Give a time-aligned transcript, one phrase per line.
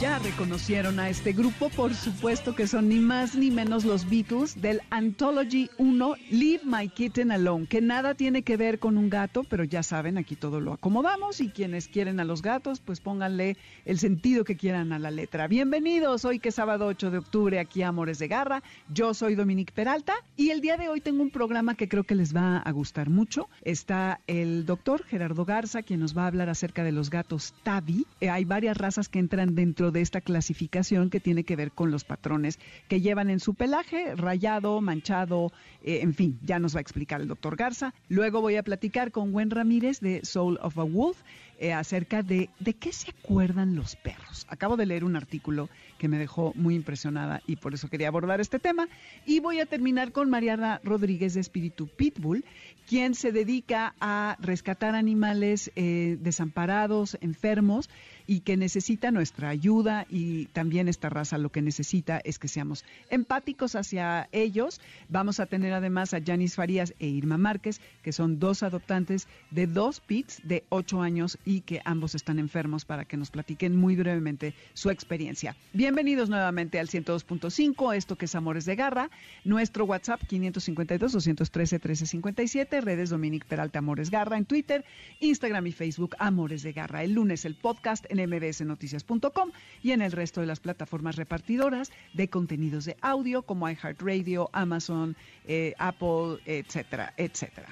[0.00, 4.60] Ya reconocieron a este grupo, por supuesto que son ni más ni menos los Beatles
[4.60, 9.44] del Anthology 1 Leave My Kitten Alone, que nada tiene que ver con un gato,
[9.44, 13.56] pero ya saben, aquí todo lo acomodamos y quienes quieren a los gatos, pues pónganle
[13.84, 15.46] el sentido que quieran a la letra.
[15.46, 19.72] Bienvenidos, hoy que es sábado 8 de octubre aquí Amores de Garra, yo soy Dominique
[19.72, 22.70] Peralta y el día de hoy tengo un programa que creo que les va a
[22.72, 23.48] gustar mucho.
[23.62, 28.06] Está el doctor Gerardo Garza, quien nos va a hablar acerca de los gatos Tabi.
[28.20, 31.90] Eh, hay varias razas que entran dentro de esta clasificación que tiene que ver con
[31.90, 35.52] los patrones que llevan en su pelaje, rayado, manchado,
[35.82, 37.94] eh, en fin, ya nos va a explicar el doctor Garza.
[38.08, 41.18] Luego voy a platicar con Gwen Ramírez de Soul of a Wolf
[41.58, 44.46] eh, acerca de de qué se acuerdan los perros.
[44.48, 48.40] Acabo de leer un artículo que me dejó muy impresionada y por eso quería abordar
[48.40, 48.88] este tema.
[49.24, 52.44] Y voy a terminar con Mariana Rodríguez de Espíritu Pitbull,
[52.88, 57.88] quien se dedica a rescatar animales eh, desamparados, enfermos
[58.26, 62.84] y que necesita nuestra ayuda y también esta raza lo que necesita es que seamos
[63.10, 64.80] empáticos hacia ellos.
[65.08, 69.66] Vamos a tener además a Janis Farías e Irma Márquez, que son dos adoptantes de
[69.66, 73.96] dos pits de ocho años y que ambos están enfermos para que nos platiquen muy
[73.96, 75.56] brevemente su experiencia.
[75.72, 79.10] Bienvenidos nuevamente al 102.5, esto que es Amores de Garra,
[79.44, 84.84] nuestro WhatsApp 552-213-1357, redes Dominic Peralta Amores Garra en Twitter,
[85.20, 87.02] Instagram y Facebook Amores de Garra.
[87.04, 89.50] El lunes el podcast en mbsnoticias.com
[89.82, 95.16] y en el resto de las plataformas repartidoras de contenidos de audio como iHeartRadio, Amazon,
[95.46, 97.68] eh, Apple, etcétera, etcétera.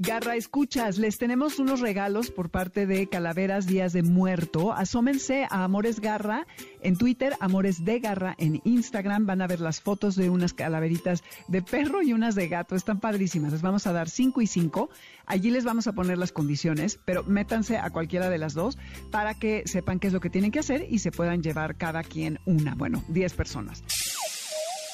[0.00, 4.72] Garra, escuchas, les tenemos unos regalos por parte de Calaveras Días de Muerto.
[4.72, 6.46] Asómense a Amores Garra
[6.82, 9.26] en Twitter, Amores de Garra en Instagram.
[9.26, 12.76] Van a ver las fotos de unas calaveritas de perro y unas de gato.
[12.76, 13.50] Están padrísimas.
[13.50, 14.88] Les vamos a dar 5 y 5.
[15.26, 18.78] Allí les vamos a poner las condiciones, pero métanse a cualquiera de las dos
[19.10, 22.04] para que sepan qué es lo que tienen que hacer y se puedan llevar cada
[22.04, 22.76] quien una.
[22.76, 23.82] Bueno, 10 personas.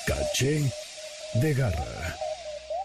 [0.07, 0.73] Caché
[1.43, 2.17] de Garra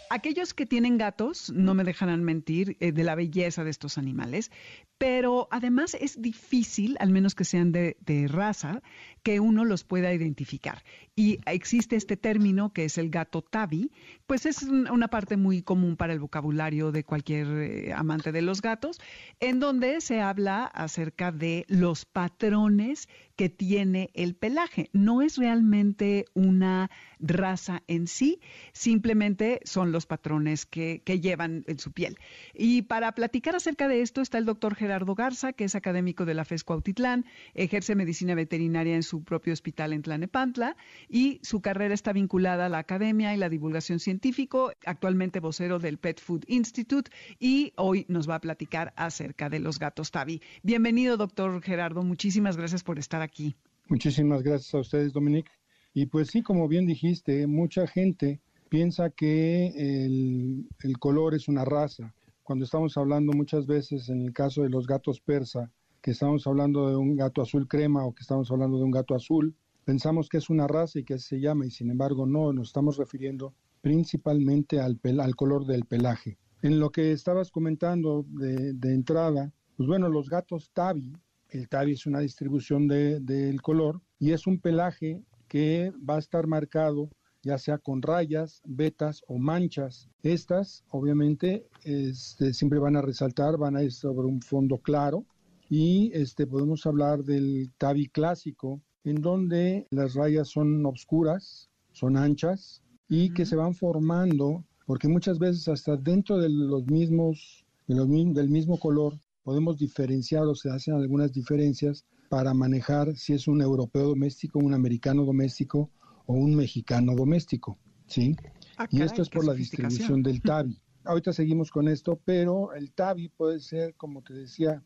[0.09, 4.52] aquellos que tienen gatos no me dejarán mentir eh, de la belleza de estos animales,
[5.00, 7.96] pero además es difícil, al menos que sean de,
[8.28, 8.84] raza,
[9.24, 10.84] que uno los pueda identificar.
[11.16, 13.92] Y existe este término que es el gato tabi,
[14.28, 18.62] pues es una parte muy común para el vocabulario de cualquier eh, amante de los
[18.62, 19.00] gatos,
[19.40, 24.90] en donde se habla acerca de los patrones que tiene el pelaje.
[24.92, 28.42] No es realmente una raza en sí,
[28.74, 32.18] simplemente son los patrones que, que llevan en su piel.
[32.54, 36.34] Y para platicar acerca de esto está el doctor Gerardo Garza, que es académico de
[36.34, 40.76] la FES Cuautitlán, ejerce medicina veterinaria en su propio hospital en Tlanepantla
[41.08, 45.98] y su carrera está vinculada a la academia y la divulgación científico, actualmente vocero del
[45.98, 50.42] Pet Food Institute y hoy nos va a platicar acerca de los gatos Tabi.
[50.64, 53.56] Bienvenido, doctor Gerardo, muchísimas gracias por estar aquí.
[53.88, 55.52] Muchísimas gracias a ustedes, Dominique.
[55.94, 58.40] Y pues sí, como bien dijiste, mucha gente
[58.70, 62.14] piensa que el color es una raza.
[62.50, 65.72] Cuando estamos hablando muchas veces, en el caso de los gatos persa,
[66.02, 69.14] que estamos hablando de un gato azul crema o que estamos hablando de un gato
[69.14, 69.56] azul,
[69.86, 72.98] pensamos que es una raza y que se llama, y sin embargo no, nos estamos
[72.98, 76.40] refiriendo principalmente al, al color del pelaje.
[76.64, 81.14] En lo que estabas comentando de, de, entrada, pues bueno, los gatos tabi,
[81.50, 86.20] el tabi es una distribución del de, color y es un pelaje que va a
[86.20, 87.12] estar marcado
[87.44, 90.10] ya sea con rayas, vetas o manchas.
[90.24, 95.26] Estas, obviamente, este, siempre van a resaltar, van a ir sobre un fondo claro
[95.70, 102.82] y este, podemos hablar del tabi clásico, en donde las rayas son oscuras, son anchas
[103.08, 103.36] y uh -huh.
[103.36, 108.50] que se van formando, porque muchas veces hasta dentro de los mismos, de los, del
[108.50, 109.14] mismo color,
[109.44, 114.74] podemos diferenciar o se hacen algunas diferencias para manejar si es un europeo doméstico, un
[114.74, 115.90] americano doméstico
[116.30, 118.36] o un mexicano doméstico, ¿sí?
[118.78, 120.80] Ah, caray, y esto es por la distribución del tabi.
[121.04, 124.84] Ahorita seguimos con esto, pero el tabi puede ser, como te decía,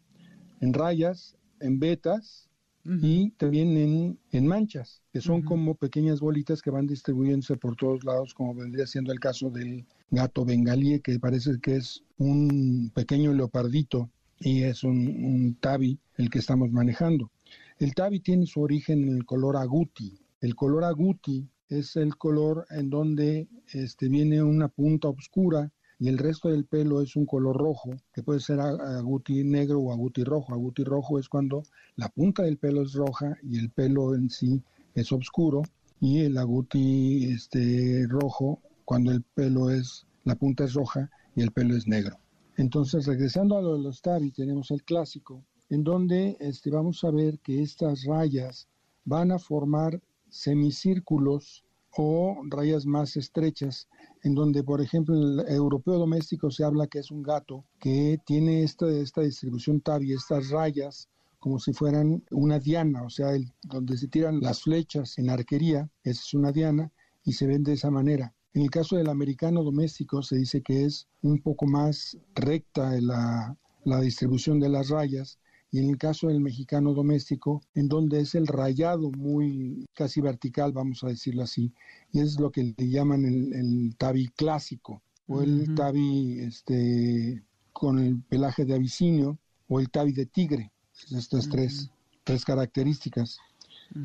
[0.61, 2.49] en rayas, en vetas
[2.85, 2.99] uh -huh.
[3.01, 5.47] y también en, en, manchas, que son uh -huh.
[5.49, 9.85] como pequeñas bolitas que van distribuyéndose por todos lados, como vendría siendo el caso del
[10.11, 16.29] gato bengalí, que parece que es un pequeño leopardito y es un, un tabi el
[16.29, 17.31] que estamos manejando.
[17.79, 20.22] El tabi tiene su origen en el color aguti.
[20.43, 26.17] El color aguti es el color en donde este, viene una punta oscura y el
[26.17, 30.53] resto del pelo es un color rojo, que puede ser aguti negro o aguti rojo.
[30.53, 31.63] Aguti rojo es cuando
[31.95, 34.61] la punta del pelo es roja y el pelo en sí
[34.95, 35.61] es oscuro,
[36.01, 41.51] y el aguti este, rojo cuando el pelo es, la punta es roja y el
[41.51, 42.17] pelo es negro.
[42.57, 47.11] Entonces, regresando a lo de los tabi, tenemos el clásico, en donde este, vamos a
[47.11, 48.67] ver que estas rayas
[49.05, 50.01] van a formar
[50.33, 51.63] semicírculos
[51.95, 53.87] o rayas más estrechas,
[54.23, 58.19] en donde, por ejemplo, en el europeo doméstico se habla que es un gato que
[58.25, 61.07] tiene esta, esta distribución tabi, estas rayas
[61.39, 63.27] como si fueran una diana, o sea,
[63.63, 66.89] donde se tiran las flechas en arquería, esa es una diana,
[67.25, 68.33] y se ven de esa manera.
[68.53, 73.57] En el caso del americano doméstico se dice que es un poco más recta la,
[73.83, 75.37] la distribución de las rayas,
[75.73, 80.71] y en el caso del mexicano doméstico, en donde es el rayado muy casi vertical,
[80.71, 81.73] vamos a decirlo así,
[82.11, 88.21] y es lo que le llaman el, tabi clásico, o el tabi este, con el
[88.21, 90.71] pelaje de abisinio, o el tabi de tigre
[91.11, 91.89] estas tres,
[92.23, 93.39] tres características.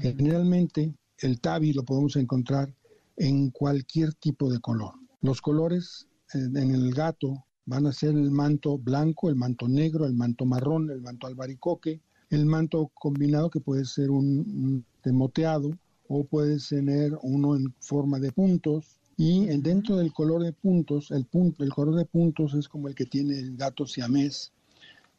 [0.01, 2.75] Generalmente el tabi lo podemos encontrar
[3.19, 4.95] en cualquier tipo de color.
[5.21, 10.07] Los colores eh, en el gato van a ser el manto blanco, el manto negro,
[10.07, 12.01] el manto marrón, el manto albaricoque,
[12.31, 15.71] el manto combinado que puede ser un, demoteado
[16.09, 18.99] o puede tener uno en forma de puntos.
[19.19, 22.95] Y dentro del color de puntos, el, punto, el color de puntos es como el
[22.95, 24.51] que tiene el gato siamés,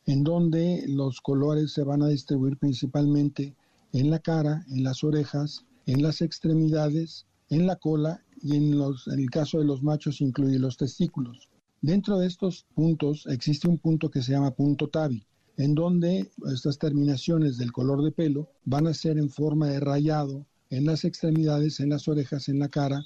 [0.08, 3.54] en donde los colores se van a distribuir principalmente
[3.94, 9.08] en la cara, en las orejas, en las extremidades, en la cola y en, los,
[9.08, 11.50] en el caso de los machos incluye los testículos.
[11.82, 16.78] Dentro de estos puntos existe un punto que se llama punto tabi, en donde estas
[16.78, 21.80] terminaciones del color de pelo van a ser en forma de rayado en las extremidades,
[21.80, 23.04] en las orejas, en la cara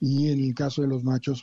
[0.00, 1.42] y en el caso de los machos,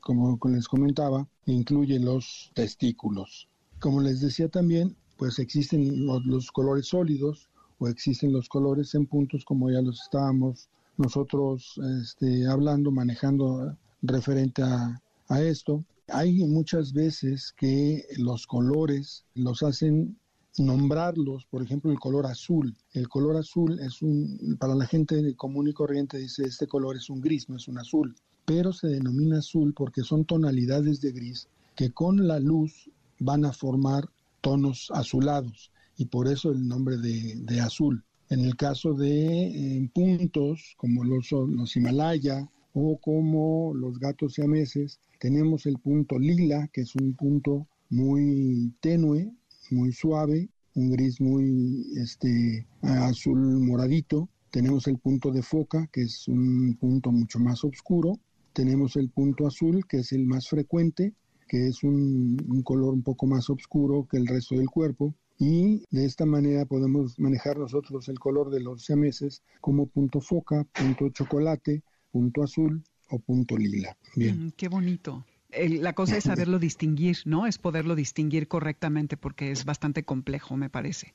[0.00, 3.48] como les comentaba, incluye los testículos.
[3.80, 9.44] Como les decía también, pues existen los, colores sólidos o existen los colores en puntos
[9.44, 10.68] como ya los estábamos
[10.98, 15.84] nosotros este, hablando, manejando referente a, a esto.
[16.08, 20.16] Hay muchas veces que los colores los hacen
[20.56, 22.76] nombrarlos, por ejemplo, el color azul.
[22.92, 27.10] El color azul es un, para la gente común y corriente dice, este color es
[27.10, 28.14] un gris, no es un azul,
[28.44, 33.52] pero se denomina azul porque son tonalidades de gris que con la luz van a
[33.52, 34.08] formar
[34.40, 38.04] tonos azulados y por eso el nombre de, azul.
[38.28, 42.48] En el caso de eh, puntos como los, los Himalaya
[42.78, 49.32] o como los gatos siameses, tenemos el punto lila, que es un punto muy tenue,
[49.70, 54.28] muy suave, un gris muy este, azul moradito.
[54.50, 58.20] Tenemos el punto de foca, que es un punto mucho más oscuro.
[58.52, 61.14] Tenemos el punto azul, que es el más frecuente,
[61.48, 66.04] que es un, color un poco más oscuro que el resto del cuerpo y de
[66.04, 71.82] esta manera podemos manejar nosotros el color de los siameses como punto foca, punto chocolate,
[72.16, 73.94] punto azul o punto lila.
[74.14, 74.46] Bien.
[74.46, 75.26] Mm, qué bonito.
[75.52, 77.46] la cosa es saberlo distinguir, ¿no?
[77.46, 81.12] Es poderlo distinguir correctamente porque es bastante complejo, me parece.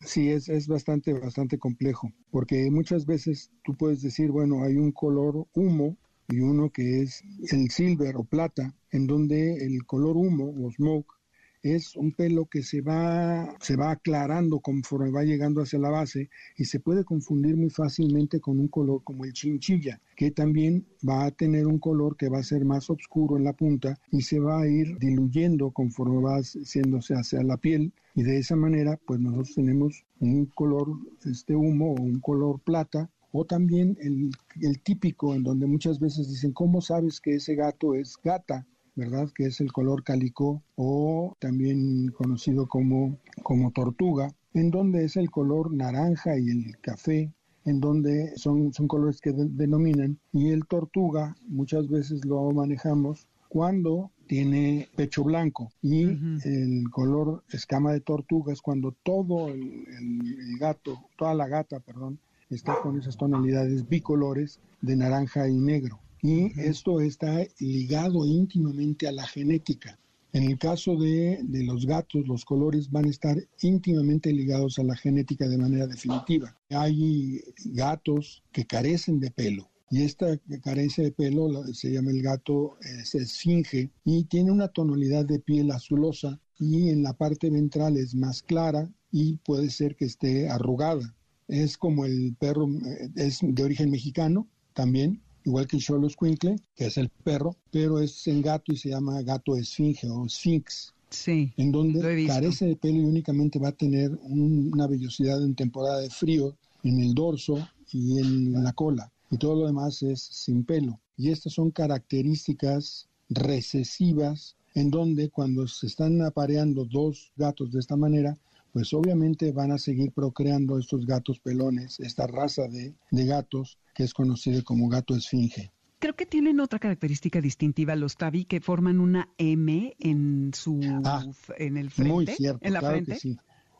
[0.00, 4.92] Sí, es, es bastante, bastante complejo, porque muchas veces tú puedes decir, bueno, hay un
[4.92, 5.98] color humo
[6.28, 7.22] y uno que es
[7.52, 11.19] el silver o plata, en donde el color humo o smoke
[11.62, 16.30] es un pelo que se va, se va aclarando conforme va llegando hacia la base
[16.56, 21.26] y se puede confundir muy fácilmente con un color como el chinchilla, que también va
[21.26, 24.40] a tener un color que va a ser más oscuro en la punta y se
[24.40, 29.20] va a ir diluyendo conforme va haciéndose hacia la piel y de esa manera pues
[29.20, 30.88] nosotros tenemos un color
[31.24, 36.52] este humo o un color plata o también el, típico en donde muchas veces dicen,
[36.52, 38.66] ¿cómo sabes que ese gato es gata?
[38.94, 39.30] ¿Verdad?
[39.34, 45.30] Que es el color calico o también conocido como, como tortuga, en donde es el
[45.30, 47.32] color naranja y el café,
[47.64, 54.10] en donde son, son colores que denominan, y el tortuga muchas veces lo manejamos cuando
[54.28, 56.04] tiene pecho blanco y
[56.44, 62.20] el color escama de tortuga es cuando todo el, el, gato, toda la gata, perdón,
[62.48, 65.98] está con esas tonalidades bicolores de naranja y negro.
[66.22, 69.98] Y esto está ligado íntimamente a la genética.
[70.32, 74.84] En el caso de, de, los gatos, los colores van a estar íntimamente ligados a
[74.84, 76.56] la genética de manera definitiva.
[76.70, 79.68] Hay gatos que carecen de pelo.
[79.90, 85.24] Y esta carencia de pelo se llama el gato es esfinge y tiene una tonalidad
[85.24, 90.04] de piel azulosa y en la parte ventral es más clara y puede ser que
[90.04, 91.12] esté arrugada
[91.50, 95.20] es como el perro, eh, es de origen mexicano también,
[95.50, 98.90] igual que el Cholo Squinkle, que es el perro, pero es en gato y se
[98.90, 100.94] llama gato esfinge o sphinx.
[101.10, 101.52] Sí.
[101.56, 106.08] En donde carece de pelo y únicamente va a tener una vellosidad en temporada de
[106.08, 109.12] frío en el dorso y en la cola.
[109.28, 111.00] Y todo lo demás es sin pelo.
[111.16, 117.96] Y estas son características recesivas, en donde cuando se están apareando dos gatos de esta
[117.96, 118.38] manera,
[118.72, 124.14] pues obviamente van a seguir procreando estos gatos pelones, esta raza de, gatos que es
[124.14, 125.72] conocida como gato esfinge.
[125.98, 131.26] Creo que tienen otra característica distintiva los tabi que forman una M en su ah,
[131.58, 133.16] en el frente, muy cierto, en la frente.
[133.16, 133.36] sí.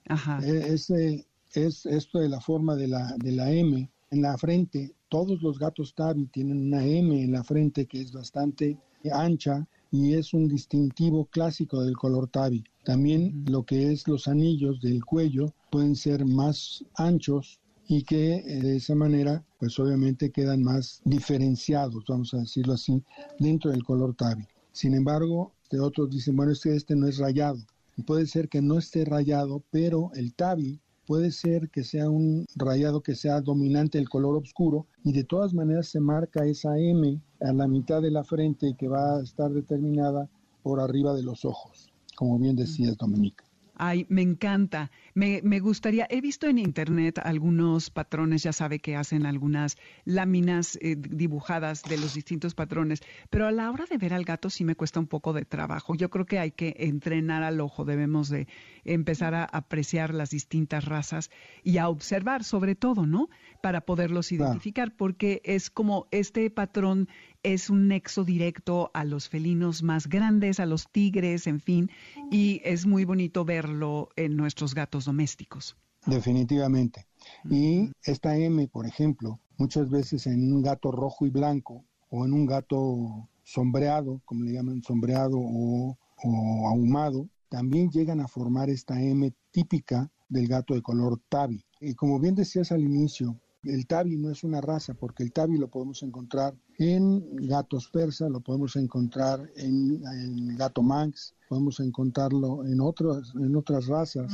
[0.06, 0.40] Ajá.
[0.42, 4.92] E, es esto de la forma de la, de la M en la frente.
[5.08, 8.76] Todos los gatos tabi tienen una M en la frente que es bastante
[9.12, 12.64] ancha y es un distintivo clásico del color tabi.
[12.84, 18.60] También lo que es los anillos del cuello pueden ser más anchos y que eh,
[18.60, 23.02] de esa manera pues obviamente quedan más diferenciados, vamos a decirlo así,
[23.38, 24.46] dentro del color tabi.
[24.72, 27.58] Sin embargo, de otros dicen, bueno, es que este no es rayado.
[28.06, 33.02] puede ser que no esté rayado, pero el tabi puede ser que sea un rayado
[33.02, 37.52] que sea dominante el color oscuro y de todas maneras se marca esa M a
[37.52, 40.28] la mitad de la frente que va a estar determinada
[40.62, 43.44] por arriba de los ojos, como bien decías, Dominica.
[43.82, 44.90] Ay, me encanta.
[45.14, 50.78] Me, me, gustaría, he visto en internet algunos patrones, ya sabe que hacen algunas láminas
[50.82, 54.64] eh, dibujadas de los distintos patrones, pero a la hora de ver al gato sí
[54.64, 55.94] me cuesta un poco de trabajo.
[55.94, 58.48] Yo creo que hay que entrenar al ojo, debemos de
[58.84, 61.30] empezar a apreciar las distintas razas
[61.64, 63.30] y a observar sobre todo, ¿no?
[63.62, 67.08] Para poderlos identificar, porque es como este patrón
[67.42, 71.90] es un nexo directo a los felinos más grandes, a los tigres, en fin,
[72.30, 75.76] y es muy bonito verlo en nuestros gatos domésticos.
[76.06, 77.06] Definitivamente.
[77.48, 82.32] Y esta M, por ejemplo, muchas veces en un gato rojo y blanco o en
[82.32, 89.02] un gato sombreado, como le llaman sombreado o, o ahumado, también llegan a formar esta
[89.02, 91.64] M típica del gato de color tabi.
[91.80, 95.58] Y como bien decías al inicio, el tabi no es una raza, porque el tabi
[95.58, 102.80] lo podemos encontrar en gatos persas, lo podemos encontrar en, gato manx, podemos encontrarlo en,
[102.80, 104.32] otros, en otras razas,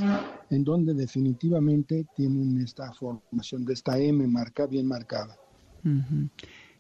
[0.51, 5.37] en donde definitivamente tienen esta formación de esta M marca bien marcada.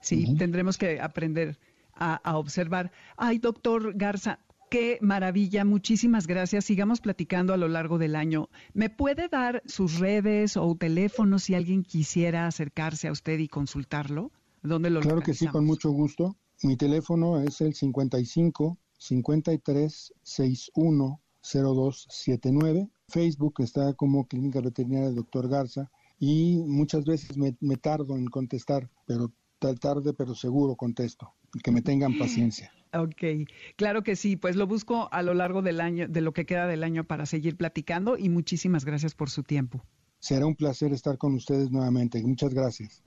[0.00, 1.58] Sí, tendremos que aprender
[1.94, 2.92] a, a observar.
[3.16, 6.64] Ay, doctor Garza, Qué maravilla, muchísimas gracias.
[6.64, 8.48] Sigamos platicando a lo largo del año.
[8.74, 14.32] ¿Me puede dar sus redes o teléfono si alguien quisiera acercarse a usted y consultarlo?
[14.62, 16.36] ¿Dónde lo Claro que sí, con mucho gusto.
[16.62, 22.88] Mi teléfono es el 55 53 61 0279.
[23.08, 28.26] Facebook está como Clínica Veterinaria del Doctor Garza y muchas veces me, me tardo en
[28.26, 31.32] contestar, pero tarde pero seguro contesto.
[31.62, 32.72] Que me tengan paciencia.
[32.96, 36.46] Ok, claro que sí, pues lo busco a lo largo del año, de lo que
[36.46, 39.82] queda del año para seguir platicando y muchísimas gracias por su tiempo.
[40.18, 42.22] Será un placer estar con ustedes nuevamente.
[42.22, 43.02] Muchas gracias.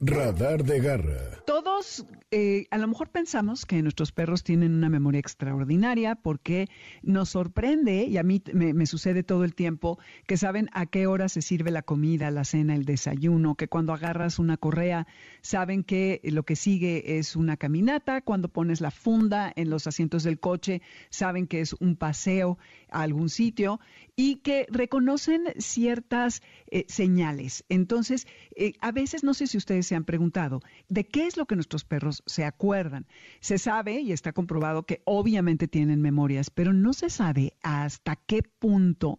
[0.00, 1.42] Radar de garra.
[1.46, 6.68] Todos eh, a lo mejor pensamos que nuestros perros tienen una memoria extraordinaria porque
[7.02, 11.28] nos sorprende, y a mí me, sucede todo el tiempo, que saben a qué hora
[11.28, 15.06] se sirve la comida, la cena, el desayuno, que cuando agarras una correa
[15.40, 20.24] saben que lo que sigue es una caminata, cuando pones la funda en los asientos
[20.24, 22.58] del coche saben que es un paseo
[22.90, 23.78] a algún sitio
[24.16, 27.64] y que reconocen ciertas eh, señales.
[27.68, 28.26] Entonces,
[28.56, 31.54] eh, a veces no sé si ustedes se han preguntado de qué es lo que
[31.54, 33.06] nuestros perros se acuerdan.
[33.40, 38.42] Se sabe y está comprobado que obviamente tienen memorias, pero no se sabe hasta qué
[38.42, 39.18] punto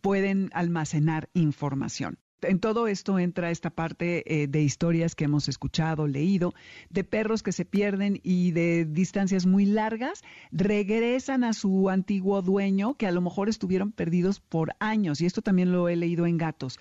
[0.00, 2.18] pueden almacenar información.
[2.42, 6.52] En todo esto entra esta parte eh, de historias que hemos escuchado, leído,
[6.90, 12.94] de perros que se pierden y de distancias muy largas regresan a su antiguo dueño
[12.94, 15.22] que a lo mejor estuvieron perdidos por años.
[15.22, 16.78] Y esto también lo he leído en gatos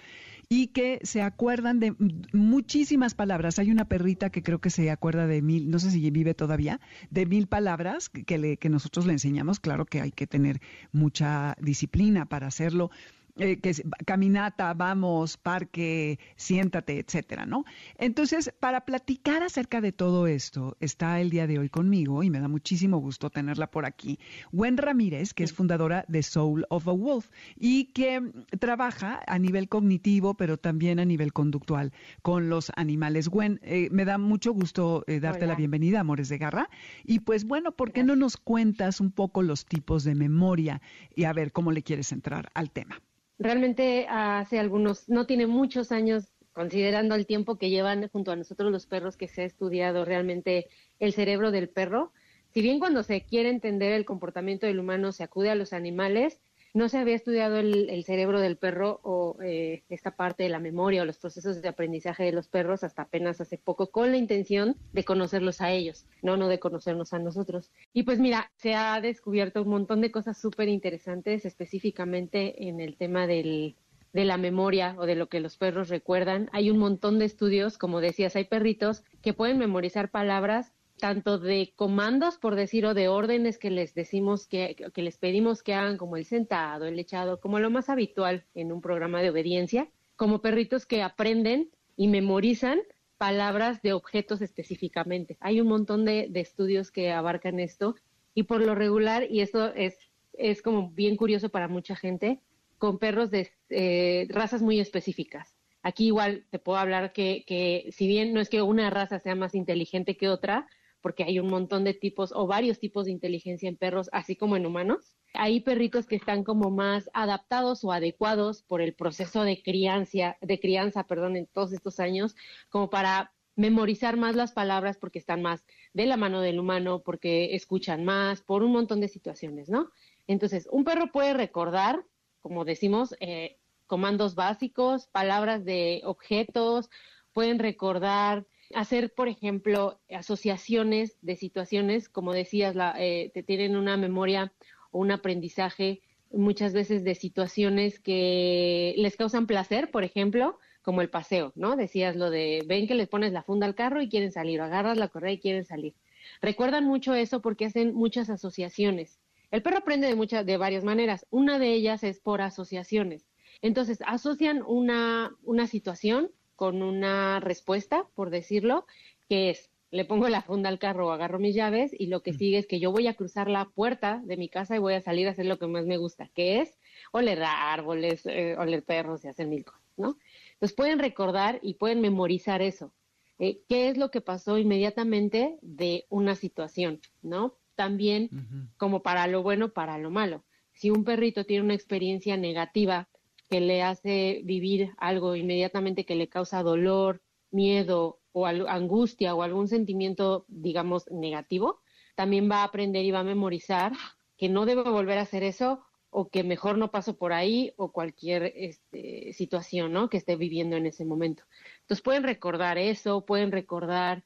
[0.49, 1.95] y que se acuerdan de
[2.33, 3.59] muchísimas palabras.
[3.59, 6.79] Hay una perrita que creo que se acuerda de mil, no sé si vive todavía,
[7.09, 9.59] de mil palabras que, le, que nosotros le enseñamos.
[9.59, 10.61] Claro que hay que tener
[10.91, 12.91] mucha disciplina para hacerlo,
[13.37, 17.65] eh, que es caminata, vamos, parque, siéntate, etcétera, ¿no?
[17.97, 22.39] Entonces, para platicar acerca de todo esto, está el día de hoy conmigo y me
[22.39, 24.19] da muchísimo gusto tenerla por aquí.
[24.53, 28.21] Gwen Ramírez, que es fundadora de Soul of a Wolf y que
[28.57, 33.27] trabaja a nivel cognitivo, pero también a nivel conductual con los animales.
[33.27, 36.69] Gwen, eh, me da mucho gusto eh, darte la bienvenida, Amores de Garra.
[37.03, 40.81] Y pues bueno, ¿por qué no nos cuentas un poco los tipos de memoria
[41.13, 43.01] y a ver cómo le quieres entrar al tema?
[43.37, 48.71] Realmente hace algunos, no tiene muchos años, considerando el tiempo que llevan junto a nosotros
[48.71, 50.67] los perros, que se ha estudiado realmente
[50.99, 52.13] el cerebro del perro.
[52.53, 56.39] Si bien cuando se quiere entender el comportamiento del humano se acude a los animales,
[56.75, 61.01] no se había estudiado el, cerebro del perro o eh, esta parte de la memoria
[61.01, 64.75] o los procesos de aprendizaje de los perros hasta apenas hace poco con la intención
[64.91, 67.71] de conocerlos a ellos, no, no de conocernos a nosotros.
[67.93, 72.97] Y pues mira, se ha descubierto un montón de cosas súper interesantes específicamente en el
[72.97, 73.77] tema del,
[74.11, 76.49] de la memoria o de lo que los perros recuerdan.
[76.51, 81.73] Hay un montón de estudios, como decías, hay perritos que pueden memorizar palabras tanto de
[81.75, 85.97] comandos, por decir, o de órdenes que les decimos que, que les pedimos que hagan,
[85.97, 90.41] como el sentado, el echado, como lo más habitual en un programa de obediencia, como
[90.41, 92.79] perritos que aprenden y memorizan
[93.17, 95.37] palabras de objetos específicamente.
[95.39, 97.95] Hay un montón de, estudios que abarcan esto
[98.33, 99.97] y por lo regular, y esto es,
[100.33, 102.41] es como bien curioso para mucha gente,
[102.77, 105.55] con perros de eh, razas muy específicas.
[105.81, 109.35] Aquí igual te puedo hablar que, que si bien no es que una raza sea
[109.35, 110.67] más inteligente que otra,
[111.05, 114.57] porque hay un montón de tipos o varios tipos de inteligencia en perros, así como
[114.57, 115.15] en humanos.
[115.35, 120.59] Hay perritos que están como más adaptados o adecuados por el proceso de crianza, de
[120.59, 122.35] crianza, perdón, en todos estos años,
[122.69, 127.53] como para memorizar más las palabras porque están más de la mano del humano, porque
[127.53, 129.91] escuchan más, por un montón de situaciones, ¿no?
[130.25, 132.03] Entonces, un perro puede recordar,
[132.41, 136.89] como decimos, eh, comandos básicos, palabras de objetos,
[137.31, 143.97] pueden recordar hacer, por ejemplo, asociaciones de situaciones, como decías, la, eh, te tienen una
[143.97, 144.53] memoria
[144.91, 151.09] o un aprendizaje muchas veces de situaciones que les causan placer, por ejemplo, como el
[151.09, 151.75] paseo, ¿no?
[151.75, 154.63] Decías lo de, ven que les pones la funda al carro y quieren salir, o
[154.63, 155.95] agarras la correa y quieren salir.
[156.41, 159.19] Recuerdan mucho eso porque hacen muchas asociaciones.
[159.51, 161.25] El perro aprende de muchas, de varias maneras.
[161.29, 163.25] Una de ellas es por asociaciones.
[163.61, 168.85] Entonces, asocian una, una situación con una respuesta, por decirlo,
[169.29, 172.37] que es, le pongo la funda al carro, agarro mis llaves y lo que mm.
[172.37, 175.01] sigue es que yo voy a cruzar la puerta de mi casa y voy a
[175.01, 176.77] salir a hacer lo que más me gusta, que es
[177.11, 180.17] oler árboles, eh, oler perros y hacer mil cosas, ¿no?
[180.53, 182.93] Entonces pueden recordar y pueden memorizar eso.
[183.39, 187.55] Eh, ¿Qué es lo que pasó inmediatamente de una situación, ¿no?
[187.75, 188.29] También
[188.77, 190.43] como para lo bueno, para lo malo.
[190.71, 193.09] Si un perrito tiene una experiencia negativa,
[193.49, 199.67] que le hace vivir algo inmediatamente que le causa dolor, miedo o angustia o algún
[199.67, 201.81] sentimiento, digamos, negativo,
[202.15, 203.93] también va a aprender y va a memorizar
[204.37, 207.91] que no debe volver a hacer eso o que mejor no paso por ahí o
[207.91, 210.09] cualquier este, situación ¿no?
[210.09, 211.43] que esté viviendo en ese momento.
[211.81, 214.23] Entonces pueden recordar eso, pueden recordar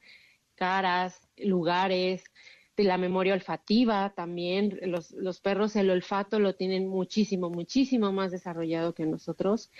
[0.54, 2.22] caras, lugares,
[2.84, 4.78] la memoria olfativa también.
[4.82, 9.70] Los, los perros el olfato lo tienen muchísimo, muchísimo más desarrollado que nosotros.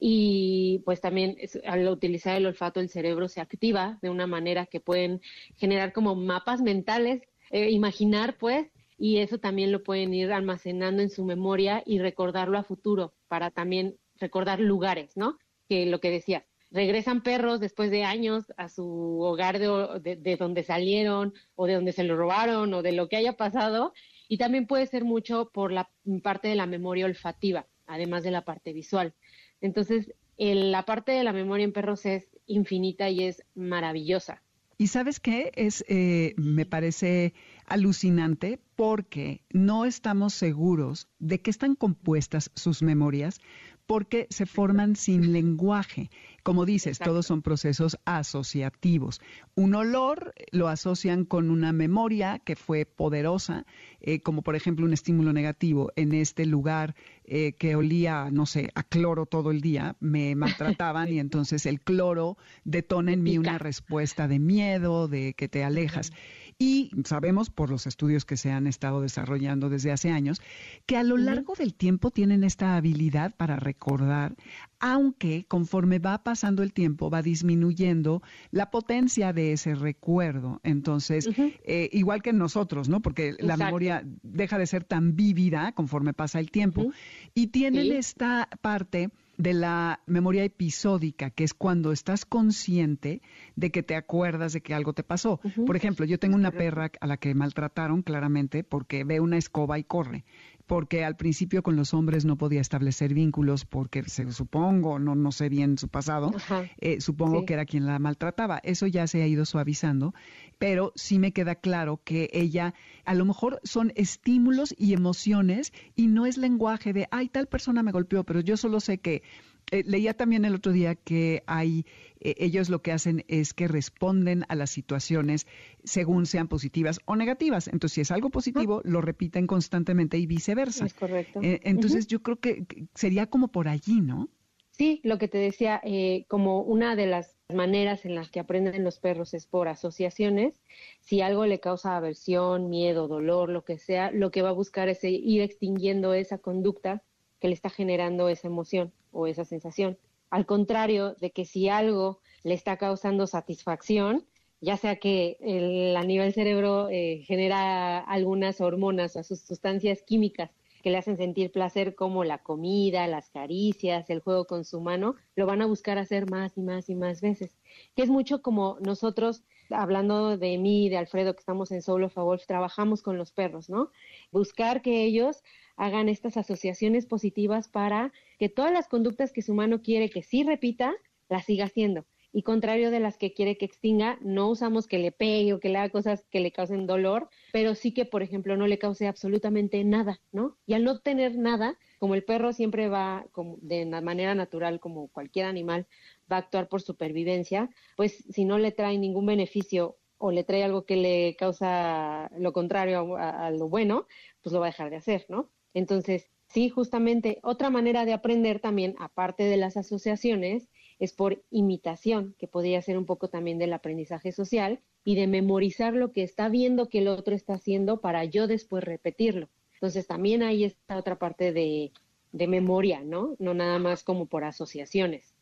[0.00, 4.80] Y pues también al utilizar el olfato el cerebro se activa de una manera que
[4.80, 5.20] pueden
[5.56, 11.10] generar como mapas mentales, eh, imaginar pues, y eso también lo pueden ir almacenando en
[11.10, 15.38] su memoria y recordarlo a futuro para también recordar lugares, ¿no?
[15.68, 20.62] Que lo que decía, regresan perros después de años a su hogar de, de, donde
[20.62, 23.92] salieron o de donde se lo robaron o de lo que haya pasado.
[24.28, 25.90] Y también puede ser mucho por la
[26.22, 29.14] parte de la memoria olfativa, además de la parte visual.
[29.60, 34.42] Entonces, la parte de la memoria en perros es infinita y es maravillosa.
[34.80, 35.50] Y sabes qué?
[35.56, 37.34] Es, eh, me parece
[37.66, 43.40] alucinante porque no estamos seguros de qué están compuestas sus memorias
[43.88, 46.10] porque se forman sin lenguaje.
[46.42, 49.22] Como dices, todos son procesos asociativos.
[49.54, 53.64] Un olor lo asocian con una memoria que fue poderosa,
[54.02, 55.90] eh, como por ejemplo un estímulo negativo.
[55.96, 60.34] En este lugar eh, que olía, no sé, a cloro todo el día, me
[60.76, 65.64] maltrataban y entonces el cloro detona en mí una respuesta de miedo, de que te
[65.64, 66.12] alejas.
[66.60, 70.42] Y sabemos por los estudios que se han estado desarrollando desde hace años
[70.86, 74.34] que a lo largo del tiempo tienen esta habilidad para recordar,
[74.80, 80.60] aunque conforme va pasando el tiempo va disminuyendo la potencia de ese recuerdo.
[80.64, 83.02] Entonces, eh, igual que nosotros, ¿no?
[83.02, 86.90] Porque la memoria deja de ser tan vívida conforme pasa el tiempo.
[87.34, 93.22] Y tienen esta parte de la memoria episódica, que es cuando estás consciente
[93.56, 95.40] de que te acuerdas de que algo te pasó.
[95.64, 99.78] Por ejemplo, yo tengo una perra a la que maltrataron claramente porque ve una escoba
[99.78, 100.24] y corre
[100.68, 105.32] porque al principio con los hombres no podía establecer vínculos porque se supongo, no, no
[105.32, 106.30] sé bien su pasado,
[106.78, 108.60] eh, supongo que era quien la maltrataba.
[108.62, 110.14] Eso ya se ha ido suavizando,
[110.58, 116.06] pero sí me queda claro que ella a lo mejor son estímulos y emociones y
[116.06, 119.22] no es lenguaje de, ay, tal persona me golpeó, pero yo solo sé que
[119.70, 121.84] Eh, leía también el otro día que hay,
[122.20, 125.46] eh, ellos lo que hacen es que responden a las situaciones
[125.84, 127.68] según sean positivas o negativas.
[127.68, 130.86] Entonces, si es algo positivo, lo repiten constantemente y viceversa.
[130.86, 131.40] Es correcto.
[131.42, 134.28] Eh, entonces, yo creo que sería como por allí, ¿no?
[134.70, 135.82] Sí, lo que te decía,
[136.28, 140.62] como una de las maneras en las que aprenden los perros es por asociaciones.
[141.00, 144.88] Si algo le causa aversión, miedo, dolor, lo que sea, lo que va a buscar
[144.88, 147.02] es ir extinguiendo esa conducta
[147.40, 149.98] que le está generando esa emoción o esa sensación.
[150.30, 154.26] Al contrario de que si algo le está causando satisfacción,
[154.60, 160.50] ya sea que el, a nivel cerebro eh, genera algunas hormonas o sustancias químicas
[160.82, 165.16] que le hacen sentir placer como la comida, las caricias, el juego con su mano,
[165.34, 167.56] lo van a buscar hacer más y más y más veces.
[167.96, 172.22] Que es mucho como nosotros, hablando de mí y de Alfredo, que estamos en a
[172.22, 173.90] Wolf, trabajamos con los perros, ¿no?
[174.30, 175.42] Buscar que ellos
[175.78, 180.42] hagan estas asociaciones positivas para que todas las conductas que su humano quiere que sí
[180.42, 180.94] repita,
[181.28, 182.04] las siga haciendo.
[182.30, 185.70] Y contrario de las que quiere que extinga, no usamos que le pegue o que
[185.70, 189.06] le haga cosas que le causen dolor, pero sí que, por ejemplo, no le cause
[189.06, 190.58] absolutamente nada, ¿no?
[190.66, 195.08] Y al no tener nada, como el perro siempre va como de manera natural, como
[195.08, 195.86] cualquier animal,
[196.30, 200.64] va a actuar por supervivencia, pues si no le trae ningún beneficio o le trae
[200.64, 204.06] algo que le causa lo contrario a, a lo bueno,
[204.42, 205.50] pues lo va a dejar de hacer, ¿no?
[205.74, 212.34] Entonces, sí, justamente otra manera de aprender también, aparte de las asociaciones, es por imitación,
[212.38, 216.48] que podría ser un poco también del aprendizaje social y de memorizar lo que está
[216.48, 219.48] viendo que el otro está haciendo para yo después repetirlo.
[219.74, 221.92] Entonces, también ahí está otra parte de,
[222.32, 223.36] de memoria, ¿no?
[223.38, 225.34] No nada más como por asociaciones.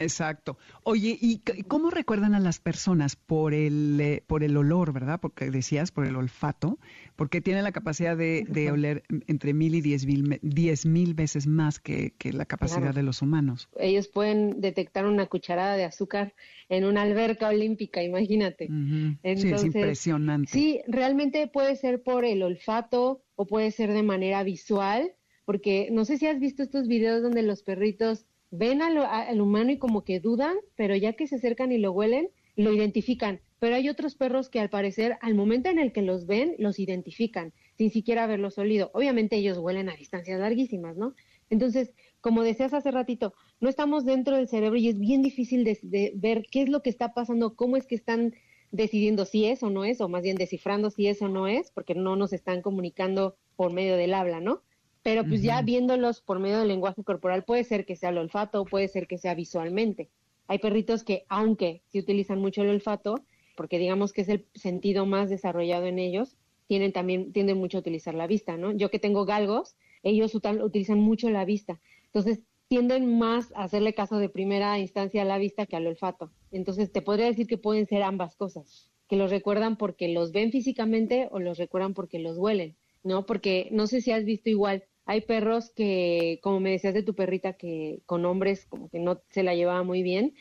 [0.00, 0.56] Exacto.
[0.82, 3.16] Oye, ¿y cómo recuerdan a las personas?
[3.16, 5.20] Por el, eh, por el olor, ¿verdad?
[5.20, 6.78] Porque decías, por el olfato,
[7.16, 11.78] porque tienen la capacidad de, oler entre mil y diez mil, diez mil veces más
[11.78, 13.68] que, la capacidad de los humanos.
[13.76, 16.34] Ellos pueden detectar una cucharada de azúcar
[16.70, 18.68] en una alberca olímpica, imagínate.
[18.68, 20.50] sí, es impresionante.
[20.50, 25.12] Sí, realmente puede ser por el olfato o puede ser de manera visual,
[25.44, 29.78] porque no sé si has visto estos videos donde los perritos ven al, humano y
[29.78, 33.40] como que dudan, pero ya que se acercan y lo huelen, lo identifican.
[33.58, 36.78] Pero hay otros perros que al parecer, al momento en el que los ven, los
[36.78, 38.90] identifican, sin siquiera haberlos olido.
[38.94, 41.14] Obviamente ellos huelen a distancias larguísimas, ¿no?
[41.50, 46.12] Entonces, como decías hace ratito, no estamos dentro del cerebro y es bien difícil de,
[46.14, 48.34] ver qué es lo que está pasando, cómo es que están
[48.72, 51.70] decidiendo si es o no es, o más bien descifrando si es o no es,
[51.70, 54.62] porque no nos están comunicando por medio del habla, ¿no?
[55.02, 58.64] Pero pues ya viéndolos por medio del lenguaje corporal puede ser que sea el olfato,
[58.64, 60.10] puede ser que sea visualmente.
[60.46, 63.24] Hay perritos que, aunque sí utilizan mucho el olfato,
[63.56, 66.36] porque digamos que es el sentido más desarrollado en ellos,
[66.66, 68.72] tienen también, tienden mucho a utilizar la vista, ¿no?
[68.72, 71.80] Yo que tengo galgos, ellos utilizan mucho la vista.
[72.06, 76.30] Entonces, tienden más a hacerle caso de primera instancia a la vista que al olfato.
[76.52, 80.52] Entonces, te podría decir que pueden ser ambas cosas, que los recuerdan porque los ven
[80.52, 83.26] físicamente o los recuerdan porque los huelen, ¿no?
[83.26, 87.16] Porque no sé si has visto igual, hay perros que, como me decías de tu
[87.16, 90.36] perrita, que con hombres como que no se la llevaba muy bien,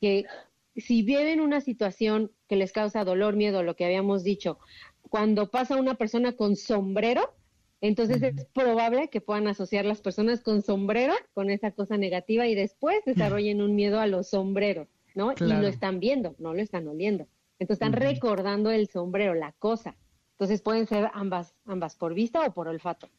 [0.00, 0.24] que
[0.74, 4.58] si viven una situación que les causa dolor, miedo, lo que habíamos dicho,
[5.10, 7.34] cuando pasa una persona con sombrero,
[7.82, 12.54] entonces es probable que puedan asociar las personas con sombrero con esa cosa negativa y
[12.54, 15.32] después desarrollen un miedo a los sombreros, ¿no?
[15.32, 17.26] Y lo están viendo, no lo están oliendo.
[17.58, 19.96] Entonces están recordando el sombrero, la cosa.
[20.30, 23.10] Entonces pueden ser ambas, ambas por vista o por olfato.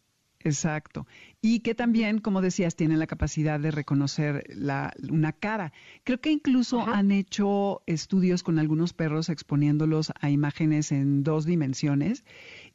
[0.46, 1.08] Exacto.
[1.42, 5.74] Y que también, como decías, tienen la capacidad de reconocer la, una cara.
[6.04, 12.24] Creo que incluso han hecho estudios con algunos perros exponiéndolos a imágenes en dos dimensiones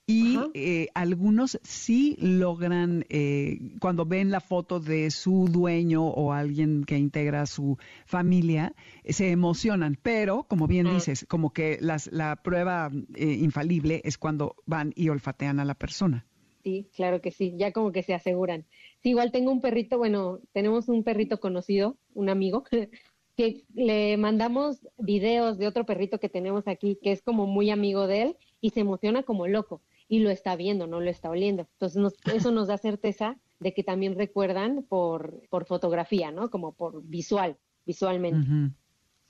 [0.05, 6.83] y eh, algunos sí logran, eh, cuando ven la foto de su dueño o alguien
[6.83, 8.75] que integra su familia,
[9.09, 9.97] se emocionan.
[10.03, 15.09] Pero, como bien dices, como que las, la prueba eh, infalible es cuando van y
[15.09, 16.27] olfatean a la persona.
[16.63, 18.67] Sí, claro que sí, ya como que se aseguran.
[19.03, 22.65] Sí, igual tengo un perrito, bueno, tenemos un perrito conocido, un amigo,
[23.37, 28.07] que le mandamos videos de otro perrito que tenemos aquí, que es como muy amigo
[28.07, 31.67] de él y se emociona como loco y lo está viendo, no lo está oliendo.
[31.79, 32.15] Entonces
[32.49, 36.51] eso nos da certeza de que también recuerdan por, por fotografía, ¿no?
[36.51, 38.47] Como por visual, visualmente.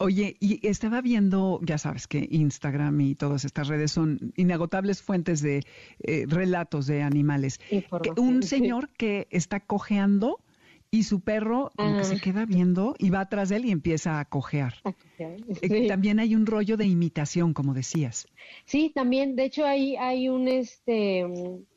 [0.02, 5.42] Oye, y estaba viendo, ya sabes que Instagram y todas estas redes son inagotables fuentes
[5.42, 5.62] de
[6.02, 7.60] eh, relatos de animales.
[8.16, 10.38] Un señor que está cojeando
[10.90, 12.20] y su perro como que se ah.
[12.24, 14.76] queda viendo y va atrás de él y empieza a cojear.
[15.18, 18.26] Eh, también hay un rollo de imitación, como decías.
[18.64, 19.36] Sí, también.
[19.36, 21.26] De hecho, hay, hay un, este,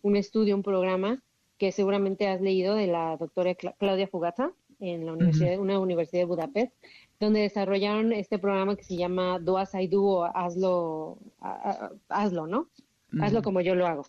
[0.02, 1.22] un estudio, un programa
[1.58, 6.26] que seguramente has leído de la doctora Claudia Fugata, en la universidad, una universidad de
[6.26, 6.74] Budapest,
[7.20, 11.20] donde desarrollaron este programa que se llama Do as I Do o Hazlo,
[12.10, 12.70] hazlo ¿no?
[13.20, 14.06] Hazlo como yo lo hago.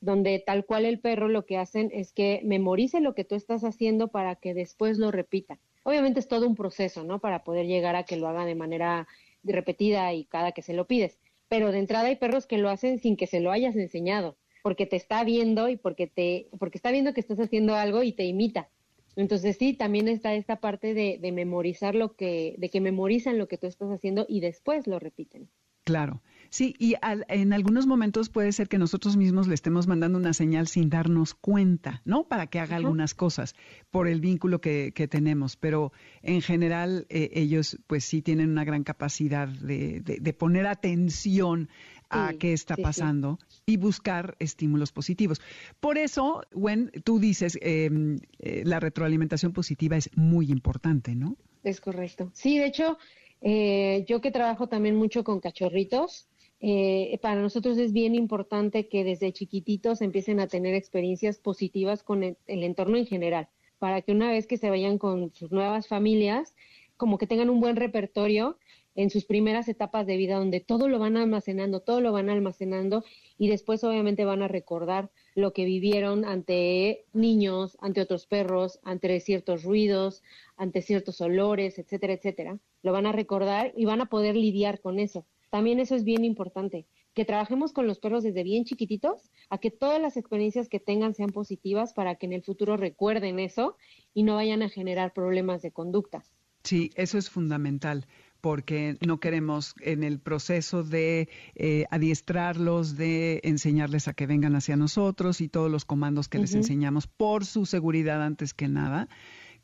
[0.00, 3.64] Donde tal cual el perro lo que hacen es que memorice lo que tú estás
[3.64, 5.58] haciendo para que después lo repita.
[5.82, 7.20] Obviamente es todo un proceso, ¿no?
[7.20, 9.06] Para poder llegar a que lo haga de manera
[9.44, 11.18] repetida y cada que se lo pides.
[11.48, 14.86] Pero de entrada hay perros que lo hacen sin que se lo hayas enseñado, porque
[14.86, 18.24] te está viendo y porque te, porque está viendo que estás haciendo algo y te
[18.24, 18.68] imita.
[19.16, 23.48] Entonces sí, también está esta parte de, de memorizar lo que, de que memorizan lo
[23.48, 25.50] que tú estás haciendo y después lo repiten.
[25.86, 26.20] Claro.
[26.50, 26.94] Sí, y
[27.28, 31.34] en algunos momentos puede ser que nosotros mismos le estemos mandando una señal sin darnos
[31.34, 32.24] cuenta, ¿no?
[32.24, 33.54] Para que haga algunas cosas
[33.92, 35.56] por el vínculo que, tenemos.
[35.56, 41.68] Pero en general eh, ellos pues sí tienen una gran capacidad de, de, poner atención
[42.10, 45.40] a qué está pasando y buscar estímulos positivos.
[45.78, 51.36] Por eso, Gwen, tú dices, em, eh, la retroalimentación positiva es muy importante, ¿no?
[51.62, 52.30] Es correcto.
[52.32, 52.98] Sí, de hecho,
[53.40, 56.28] eh, yo que trabajo también mucho con cachorritos,
[56.60, 62.22] eh, para nosotros es bien importante que desde chiquititos empiecen a tener experiencias positivas con
[62.22, 66.54] el, entorno en general, para que una vez que se vayan con sus nuevas familias,
[66.96, 68.58] como que tengan un buen repertorio
[68.96, 73.04] en sus primeras etapas de vida donde todo lo van almacenando, todo lo van almacenando
[73.38, 79.20] y después obviamente van a recordar lo que vivieron ante niños, ante otros perros, ante
[79.20, 80.22] ciertos ruidos,
[80.56, 82.58] ante ciertos olores, etcétera, etcétera.
[82.82, 85.26] Lo van a recordar y van a poder lidiar con eso.
[85.50, 89.70] También eso es bien importante, que trabajemos con los perros desde bien chiquititos, a que
[89.70, 93.76] todas las experiencias que tengan sean positivas para que en el futuro recuerden eso
[94.14, 96.24] y no vayan a generar problemas de conducta.
[96.64, 98.06] Sí, eso es fundamental
[98.40, 104.76] porque no queremos en el proceso de eh, adiestrarlos, de enseñarles a que vengan hacia
[104.76, 109.08] nosotros y todos los comandos que les enseñamos por su seguridad antes que nada,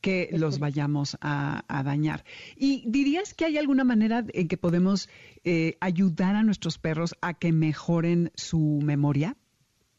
[0.01, 2.25] que los vayamos a, dañar.
[2.57, 5.09] ¿Y dirías que hay alguna manera en que podemos
[5.45, 9.37] eh, ayudar a nuestros perros a que mejoren su memoria?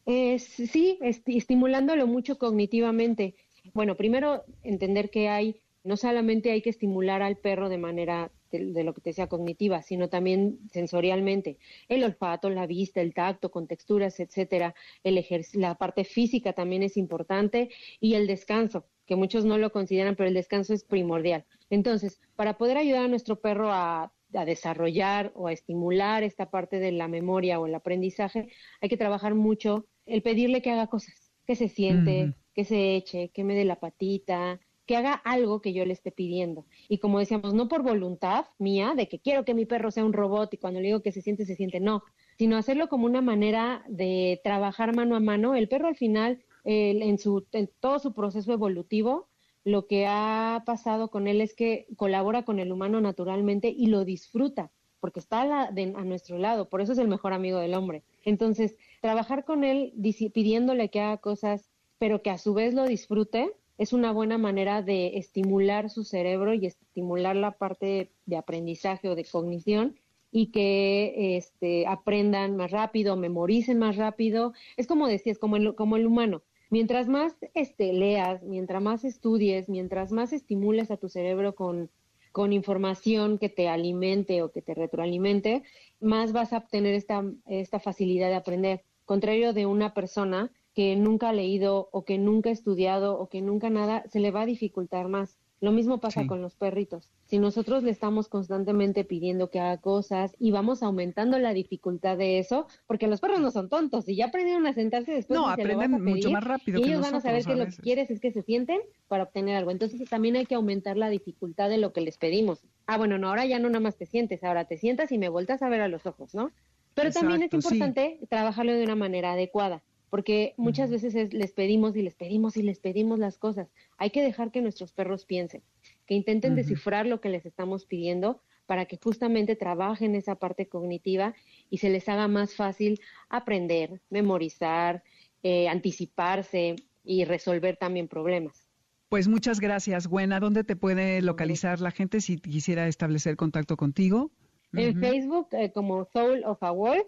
[0.06, 3.36] Eh, sí, estimulándolo mucho cognitivamente.
[3.74, 8.84] Bueno, primero entender que hay, no solamente hay que estimular al perro de manera de,
[8.84, 11.58] lo que te decía cognitiva, sino también sensorialmente.
[11.88, 14.76] El olfato, la vista, el tacto, con texturas, etcétera.
[15.04, 20.16] El la parte física también es importante y el descanso, que muchos no lo consideran,
[20.16, 21.46] pero el descanso es primordial.
[21.70, 26.80] Entonces, para poder ayudar a nuestro perro a a desarrollar o a estimular esta parte
[26.80, 28.50] de la memoria o el aprendizaje,
[28.82, 33.30] hay que trabajar mucho el pedirle que haga cosas, que se siente, que se eche,
[33.30, 36.66] que me dé la patita, que haga algo que yo le esté pidiendo.
[36.90, 40.14] Y como decíamos, no por voluntad mía de que quiero que mi perro sea un
[40.14, 42.04] robot y cuando le digo que se siente, se siente, no,
[42.38, 45.56] sino hacerlo como una manera de trabajar mano a mano.
[45.56, 47.46] El perro al final, en, su,
[47.80, 49.28] todo su proceso evolutivo,
[49.64, 54.04] lo que ha pasado con él es que colabora con el humano naturalmente y lo
[54.04, 58.04] disfruta, porque está a, a nuestro lado, por eso es el mejor amigo del hombre.
[58.24, 59.94] Entonces, trabajar con él
[60.34, 64.82] pidiéndole que haga cosas, pero que a su vez lo disfrute, es una buena manera
[64.82, 69.96] de estimular su cerebro y estimular la parte de aprendizaje o de cognición
[70.32, 74.54] y que este, aprendan más rápido, memoricen más rápido.
[74.78, 76.42] Es como decías, como el, como el humano.
[76.70, 81.92] Mientras más este, leas, mientras más estudies, mientras más estimules a tu cerebro con,
[82.32, 85.62] con información que te alimente o que te retroalimente,
[86.00, 88.84] más vas a obtener esta, esta facilidad de aprender.
[89.06, 93.42] Contrario de una persona que nunca ha leído o que nunca ha estudiado o que
[93.42, 95.38] nunca nada, se le va a dificultar más.
[95.64, 97.10] Lo mismo pasa con los perritos.
[97.24, 102.38] Si nosotros le estamos constantemente pidiendo que haga cosas y vamos aumentando la dificultad de
[102.40, 106.04] eso, porque los perros no son tontos, y ya aprendieron a sentarse después no, aprenden
[106.04, 106.82] mucho más rápido.
[106.82, 109.56] Y ellos van a saber que lo que quieres es que se sienten para obtener
[109.56, 109.72] algo.
[109.72, 112.62] Entonces también hay que aumentar la dificultad de lo que les pedimos.
[112.86, 115.30] Ah, bueno, no, ahora ya no nada más te sientes, ahora te sientas y me
[115.30, 116.52] vueltas a ver a los ojos, ¿no?
[116.94, 119.82] Pero también es importante trabajarlo de una manera adecuada
[120.14, 123.74] porque muchas veces les pedimos y les pedimos y les pedimos las cosas.
[123.98, 125.64] Hay que dejar que nuestros perros piensen,
[126.06, 131.34] que intenten descifrar lo que les estamos pidiendo para que justamente trabajen esa parte cognitiva
[131.72, 135.02] y se les haga más fácil aprender, memorizar,
[135.42, 138.68] eh, anticiparse y resolver también problemas.
[139.10, 140.40] Pues muchas gracias, Buena.
[140.40, 144.30] ¿Dónde te puede localizar la gente si quisiera establecer contacto contigo?
[144.74, 147.08] En Facebook eh, como Soul of a Wolf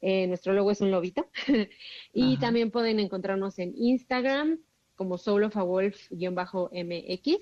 [0.00, 1.26] eh, nuestro logo es un lobito.
[2.12, 4.58] y también pueden encontrarnos en Instagram
[4.94, 7.38] como Soul of a Wolf-MX.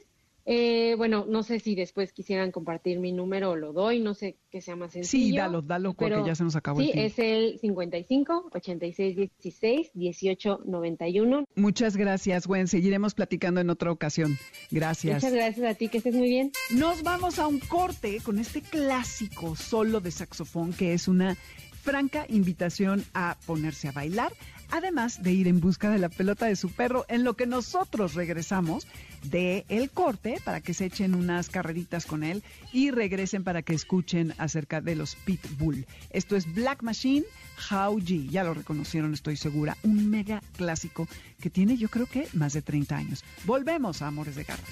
[0.50, 4.38] Eh, bueno, no sé si después quisieran compartir mi número o lo doy, no sé
[4.50, 5.26] qué sea más sencillo.
[5.26, 9.90] Sí, dalo, dalo, porque ya se nos acabó sí, el es el 55 86 16
[9.92, 11.44] 18 91.
[11.54, 12.66] Muchas gracias, Gwen.
[12.66, 14.38] Seguiremos platicando en otra ocasión.
[14.70, 15.16] Gracias.
[15.16, 16.52] Muchas gracias a ti, que estés muy bien.
[16.70, 21.36] Nos vamos a un corte con este clásico solo de saxofón que es una
[21.82, 24.32] franca invitación a ponerse a bailar,
[24.70, 28.14] además de ir en busca de la pelota de su perro, en lo que nosotros
[28.14, 28.86] regresamos
[29.24, 33.74] de el corte para que se echen unas carreritas con él y regresen para que
[33.74, 35.86] escuchen acerca de los Pitbull.
[36.10, 37.24] Esto es Black Machine,
[37.70, 41.08] How G, ya lo reconocieron, estoy segura, un mega clásico
[41.40, 43.24] que tiene yo creo que más de 30 años.
[43.44, 44.64] Volvemos a Amores de Garra.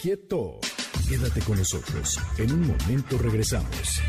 [0.00, 0.60] Quieto,
[1.08, 4.00] quédate con nosotros, en un momento regresamos.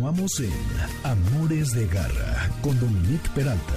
[0.00, 0.50] Continuamos en
[1.04, 3.74] Amores de Garra con Dominique Peralta.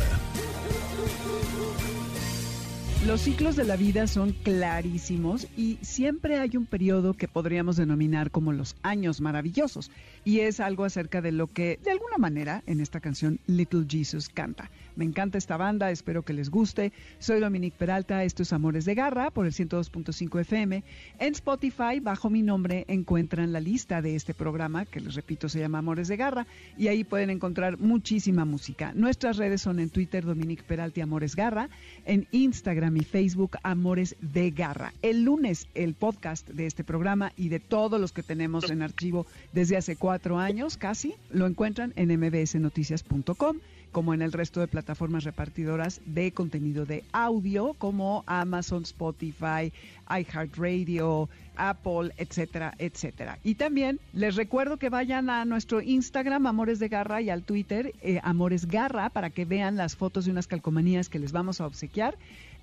[3.06, 8.32] Los ciclos de la vida son clarísimos y siempre hay un periodo que podríamos denominar
[8.32, 9.92] como los años maravillosos.
[10.24, 14.30] Y es algo acerca de lo que, de alguna manera, en esta canción Little Jesus
[14.30, 14.72] canta.
[14.96, 16.92] Me encanta esta banda, espero que les guste.
[17.20, 20.84] Soy Dominique Peralta, esto es Amores de Garra por el 102.5 FM.
[21.20, 25.60] En Spotify, bajo mi nombre, encuentran la lista de este programa, que les repito se
[25.60, 28.94] llama Amores de Garra, y ahí pueden encontrar muchísima música.
[28.94, 31.70] Nuestras redes son en Twitter Dominique Peralta y Amores Garra,
[32.06, 34.94] en Instagram y Facebook Amores de Garra.
[35.02, 39.26] El lunes el podcast de este programa y de todos los que tenemos en archivo
[39.52, 43.58] desde hace cuatro años casi, lo encuentran en mbsnoticias.com
[43.94, 49.72] como en el resto de plataformas repartidoras de contenido de audio como Amazon, Spotify,
[50.10, 53.40] iHeartRadio, Apple, etcétera, etcétera.
[53.44, 57.94] Y también les recuerdo que vayan a nuestro Instagram Amores de Garra y al Twitter
[58.02, 61.68] eh, Amores Garra para que vean las fotos de unas calcomanías que les vamos a
[61.68, 62.18] obsequiar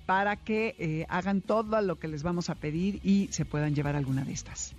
[0.05, 3.95] para que eh, hagan todo lo que les vamos a pedir y se puedan llevar
[3.95, 4.75] alguna de estas.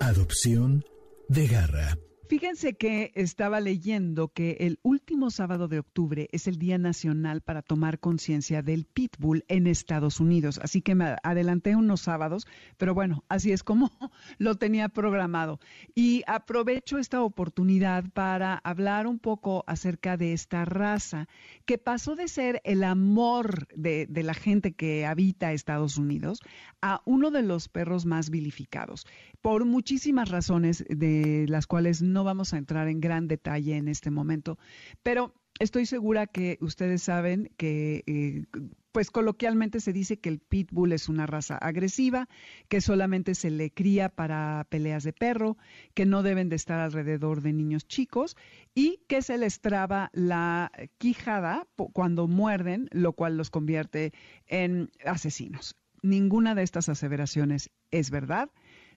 [0.00, 0.84] Adopción
[1.28, 1.98] de Garra.
[2.28, 7.62] Fíjense que estaba leyendo que el último sábado de octubre es el Día Nacional para
[7.62, 10.58] tomar conciencia del pitbull en Estados Unidos.
[10.60, 13.92] Así que me adelanté unos sábados, pero bueno, así es como
[14.38, 15.60] lo tenía programado.
[15.94, 21.28] Y aprovecho esta oportunidad para hablar un poco acerca de esta raza
[21.64, 26.40] que pasó de ser el amor de, de la gente que habita Estados Unidos
[26.82, 29.06] a uno de los perros más vilificados,
[29.42, 34.10] por muchísimas razones de las cuales no vamos a entrar en gran detalle en este
[34.10, 34.58] momento,
[35.02, 38.44] pero estoy segura que ustedes saben que, eh,
[38.92, 42.28] pues coloquialmente se dice que el pitbull es una raza agresiva,
[42.68, 45.58] que solamente se le cría para peleas de perro,
[45.92, 48.36] que no deben de estar alrededor de niños chicos
[48.74, 54.12] y que se les traba la quijada cuando muerden, lo cual los convierte
[54.46, 55.76] en asesinos.
[56.02, 58.50] Ninguna de estas aseveraciones es verdad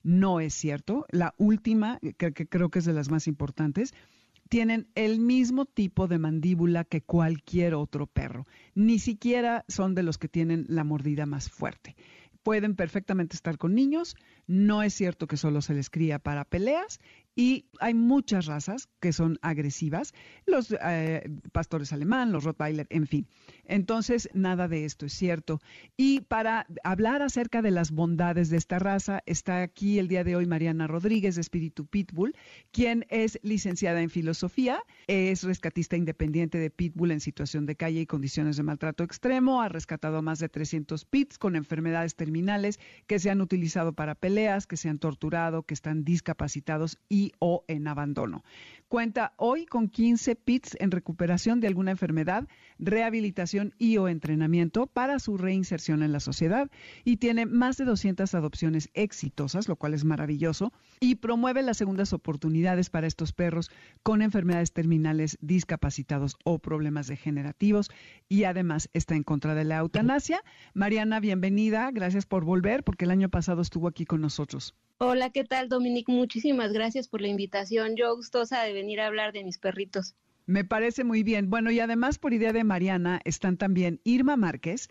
[0.03, 1.05] no es cierto.
[1.12, 3.93] La última, que, creo que es de las más importantes,
[4.49, 8.47] tienen el mismo tipo de mandíbula que cualquier otro perro.
[8.73, 11.95] Ni siquiera son de los que tienen la mordida más fuerte.
[12.41, 14.15] Pueden perfectamente estar con niños,
[14.47, 16.99] no es cierto que solo se les cría para peleas
[17.35, 20.13] y hay muchas razas que son agresivas,
[20.45, 23.27] los eh, pastores alemán, los Rottweiler, en fin.
[23.65, 25.61] Entonces, nada de esto es cierto.
[25.95, 30.35] Y para hablar acerca de las bondades de esta raza, está aquí el día de
[30.35, 32.35] hoy Mariana Rodríguez de Espíritu Pitbull,
[32.71, 38.05] quien es licenciada en filosofía, es rescatista independiente de Pitbull en situación de calle y
[38.05, 43.19] condiciones de maltrato extremo, ha rescatado a más de 300 pits con enfermedades terminales que
[43.19, 47.88] se han utilizado para peleas, que se han torturado, que están discapacitados y o en
[47.88, 48.43] abandono.
[48.88, 52.47] Cuenta hoy con 15 PITS en recuperación de alguna enfermedad,
[52.79, 56.69] rehabilitación y o entrenamiento para su reinserción en la sociedad
[57.03, 62.13] y tiene más de 200 adopciones exitosas, lo cual es maravilloso, y promueve las segundas
[62.13, 63.69] oportunidades para estos perros
[64.01, 67.91] con enfermedades terminales, discapacitados o problemas degenerativos
[68.27, 70.41] y además está en contra de la eutanasia.
[70.73, 74.75] Mariana, bienvenida, gracias por volver porque el año pasado estuvo aquí con nosotros.
[74.97, 76.11] Hola, ¿qué tal, Dominique?
[76.11, 77.95] Muchísimas gracias por la invitación.
[77.95, 80.15] Yo gustosa de venir a hablar de mis perritos.
[80.49, 81.51] Me parece muy bien.
[81.51, 84.89] Bueno, y además por idea de Mariana están también Irma Márquez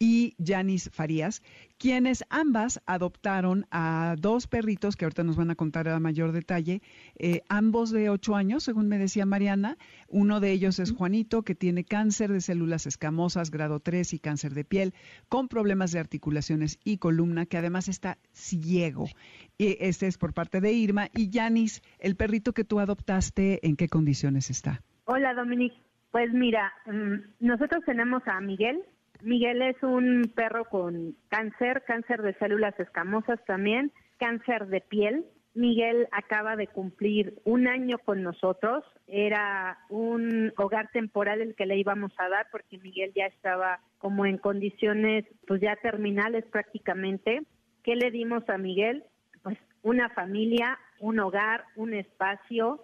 [0.00, 1.44] y Yanis Farías,
[1.78, 6.82] quienes ambas adoptaron a dos perritos que ahorita nos van a contar a mayor detalle,
[7.20, 9.78] eh, ambos de ocho años, según me decía Mariana.
[10.08, 14.54] Uno de ellos es Juanito, que tiene cáncer de células escamosas, grado 3 y cáncer
[14.54, 14.92] de piel,
[15.28, 19.08] con problemas de articulaciones y columna, que además está ciego.
[19.56, 21.10] Y este es por parte de Irma.
[21.14, 24.82] Y Yanis, el perrito que tú adoptaste, ¿en qué condiciones está?
[25.06, 25.76] Hola, Dominique.
[26.10, 28.84] Pues mira, mm, nosotros tenemos a Miguel,
[29.22, 35.24] Miguel es un perro con cáncer, cáncer de células escamosas también, cáncer de piel.
[35.54, 38.84] Miguel acaba de cumplir un año con nosotros.
[39.06, 44.26] Era un hogar temporal el que le íbamos a dar porque Miguel ya estaba como
[44.26, 47.42] en condiciones pues ya terminales prácticamente.
[47.82, 49.04] ¿Qué le dimos a Miguel?
[49.42, 52.80] Pues una familia, un hogar, un espacio,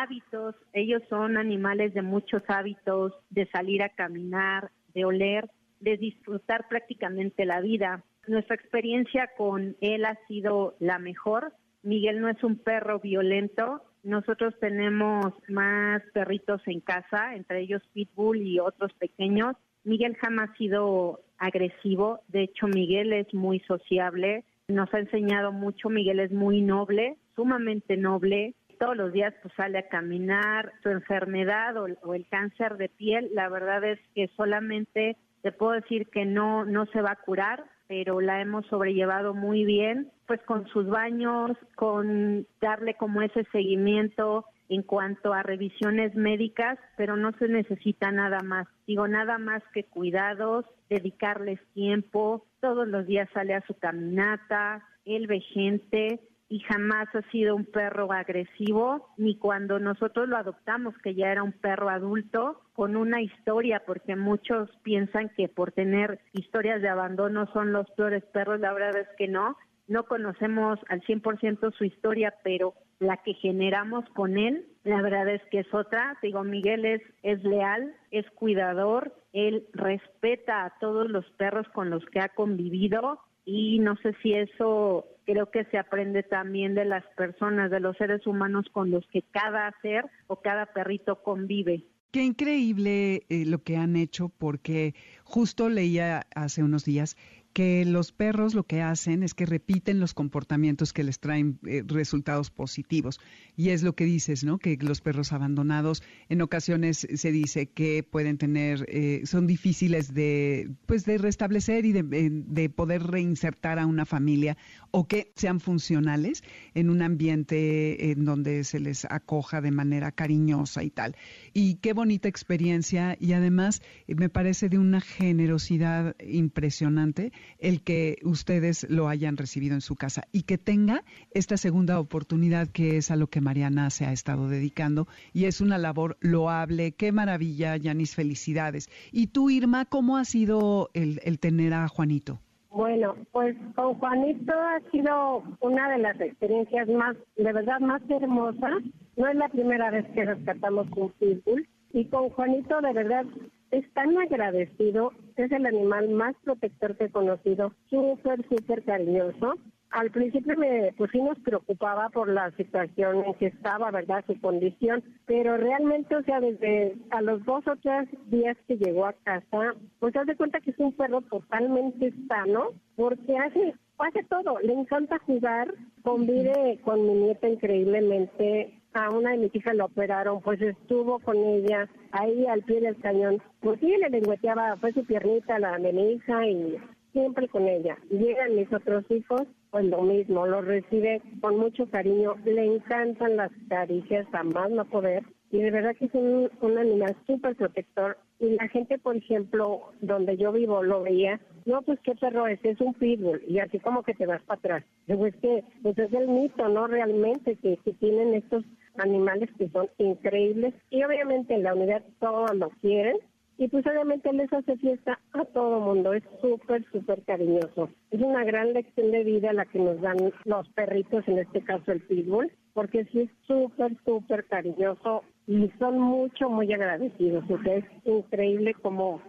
[0.00, 0.54] hábitos.
[0.72, 7.44] Ellos son animales de muchos hábitos, de salir a caminar, de oler, de disfrutar prácticamente
[7.44, 8.04] la vida.
[8.26, 11.52] Nuestra experiencia con él ha sido la mejor.
[11.82, 13.82] Miguel no es un perro violento.
[14.02, 19.56] Nosotros tenemos más perritos en casa, entre ellos Pitbull y otros pequeños.
[19.84, 22.20] Miguel jamás ha sido agresivo.
[22.28, 24.44] De hecho, Miguel es muy sociable.
[24.68, 25.90] Nos ha enseñado mucho.
[25.90, 28.54] Miguel es muy noble, sumamente noble.
[28.84, 30.70] Todos los días pues sale a caminar.
[30.82, 35.72] Su enfermedad o, o el cáncer de piel, la verdad es que solamente te puedo
[35.72, 40.42] decir que no, no se va a curar, pero la hemos sobrellevado muy bien, pues
[40.42, 47.32] con sus baños, con darle como ese seguimiento en cuanto a revisiones médicas, pero no
[47.38, 48.68] se necesita nada más.
[48.86, 55.26] Digo, nada más que cuidados, dedicarles tiempo, todos los días sale a su caminata, él
[55.26, 61.14] ve gente, y jamás ha sido un perro agresivo, ni cuando nosotros lo adoptamos, que
[61.14, 66.82] ya era un perro adulto, con una historia, porque muchos piensan que por tener historias
[66.82, 71.72] de abandono son los peores perros, la verdad es que no, no conocemos al 100%
[71.76, 76.18] su historia, pero la que generamos con él, la verdad es que es otra.
[76.22, 82.04] Digo, Miguel es, es leal, es cuidador, él respeta a todos los perros con los
[82.06, 87.04] que ha convivido y no sé si eso creo que se aprende también de las
[87.16, 91.84] personas, de los seres humanos con los que cada ser o cada perrito convive.
[92.10, 97.16] Qué increíble eh, lo que han hecho porque justo leía hace unos días
[97.54, 101.84] que los perros lo que hacen es que repiten los comportamientos que les traen eh,
[101.86, 103.20] resultados positivos.
[103.56, 104.58] Y es lo que dices, ¿no?
[104.58, 110.68] Que los perros abandonados en ocasiones se dice que pueden tener, eh, son difíciles de,
[110.86, 114.56] pues de restablecer y de, de, poder reinsertar a una familia
[114.90, 116.42] o que sean funcionales
[116.74, 121.14] en un ambiente en donde se les acoja de manera cariñosa y tal.
[121.52, 128.18] Y qué bonita experiencia y además eh, me parece de una generosidad impresionante el que
[128.22, 133.10] ustedes lo hayan recibido en su casa y que tenga esta segunda oportunidad que es
[133.10, 136.92] a lo que Mariana se ha estado dedicando y es una labor loable.
[136.92, 138.90] Qué maravilla, Yanis, felicidades.
[139.12, 142.40] Y tú, Irma, ¿cómo ha sido el, tener a Juanito?
[142.70, 148.82] Bueno, pues con Juanito ha sido una de las experiencias más, de verdad, más hermosas.
[149.16, 151.68] No es la primera vez que rescatamos un pitbull.
[151.92, 153.24] Y con Juanito, de verdad,
[153.70, 159.54] es tan agradecido, es el animal más protector que he conocido, súper, súper cariñoso.
[159.90, 164.24] Al principio me, pues sí nos preocupaba por la situación en que estaba, ¿verdad?
[164.26, 169.06] Su condición, pero realmente, o sea, desde a los dos o tres días que llegó
[169.06, 174.24] a casa, pues haz de cuenta que es un perro totalmente sano, porque hace, hace
[174.24, 179.84] todo, le encanta jugar, convive con mi nieta increíblemente, a una de mis hijas la
[179.84, 183.42] operaron, pues estuvo con ella ahí al pie del cañón.
[183.60, 186.76] Pues sí, le lengüeteaba, fue su piernita la de mi hija y
[187.12, 187.98] siempre con ella.
[188.10, 193.50] Llegan mis otros hijos, pues lo mismo, lo recibe con mucho cariño, le encantan las
[193.68, 198.18] caricias a más no poder y de verdad que es un, un animal súper protector
[198.40, 202.58] y la gente, por ejemplo, donde yo vivo lo veía, no, pues qué perro es,
[202.64, 204.84] es un pitbull y así como que te vas para atrás.
[205.06, 206.88] Digo, es que pues es el mito, ¿no?
[206.88, 208.64] Realmente que, que tienen estos
[208.98, 213.16] animales que son increíbles y obviamente en la unidad todos lo quieren
[213.56, 217.88] y pues obviamente les hace fiesta a todo mundo, es súper, súper cariñoso.
[218.10, 221.92] Es una gran lección de vida la que nos dan los perritos, en este caso
[221.92, 227.44] el pitbull, porque sí es súper, súper cariñoso y son mucho, muy agradecidos.
[227.48, 229.22] O sea, es increíble como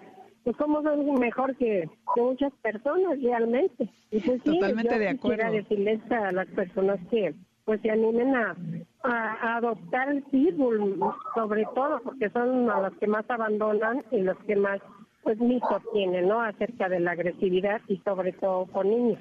[0.43, 3.89] pues como son mejor que, muchas personas realmente.
[4.11, 5.37] Y pues sí, Totalmente yo de acuerdo.
[5.37, 7.33] quisiera decirles a las personas que
[7.65, 8.55] pues se animen a,
[9.03, 10.99] a, adoptar el pitbull,
[11.33, 14.79] sobre todo porque son a los que más abandonan y los que más
[15.23, 16.39] pues mitos tienen, ¿no?
[16.39, 19.19] Acerca de la agresividad y sobre todo con niños.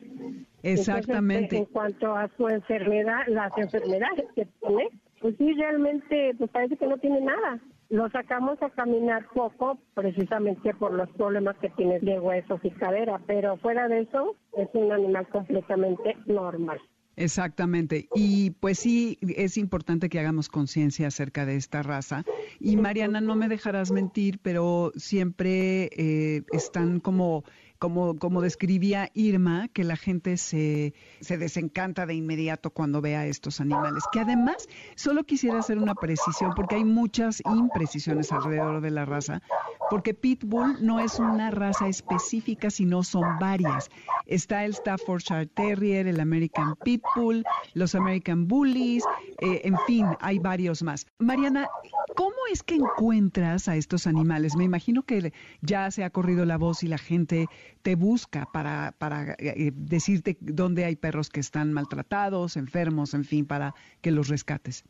[0.63, 1.57] Exactamente.
[1.57, 4.89] Entonces, en cuanto a su enfermedad, las enfermedades que tiene,
[5.23, 7.59] pues sí, realmente, pues parece que no tiene nada.
[7.89, 13.19] Lo sacamos a caminar poco, precisamente por los problemas que tiene de huesos y cadera,
[13.27, 16.81] pero fuera de eso, es un animal completamente normal.
[17.17, 18.09] Exactamente.
[18.15, 22.25] Y pues sí, es importante que hagamos conciencia acerca de esta raza
[22.61, 27.45] Y Mariana, no me dejarás mentir, pero siempre eh, están como
[27.79, 33.27] como, como describía Irma, que la gente se, se desencanta de inmediato cuando ve a
[33.27, 34.05] estos animales.
[34.13, 39.43] Que además, solo quisiera hacer una precisión, porque hay muchas imprecisiones alrededor de la raza,
[39.91, 43.91] porque Pitbull no es una raza específica, sino son varias.
[44.27, 47.45] Está el Staffordshire Terrier, el American Pitbull,
[47.75, 49.05] los American Bullies,
[49.41, 51.07] eh, en fin, hay varios más.
[51.19, 51.69] Mariana,
[52.17, 54.57] ¿cómo es que encuentras a estos animales?
[54.57, 57.49] Me imagino que ya se ha corrido la voz y la gente
[57.83, 63.47] te busca para, para eh, decirte dónde hay perros que están maltratados, enfermos, en fin,
[63.47, 64.85] para que los rescates.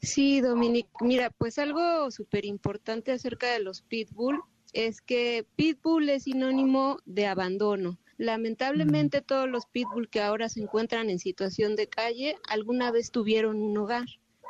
[0.00, 4.40] Sí, Dominic, mira, pues algo súper importante acerca de los pitbull
[4.72, 7.98] es que pitbull es sinónimo de abandono.
[8.18, 9.24] Lamentablemente mm.
[9.24, 13.76] todos los pitbull que ahora se encuentran en situación de calle alguna vez tuvieron un
[13.76, 14.06] hogar.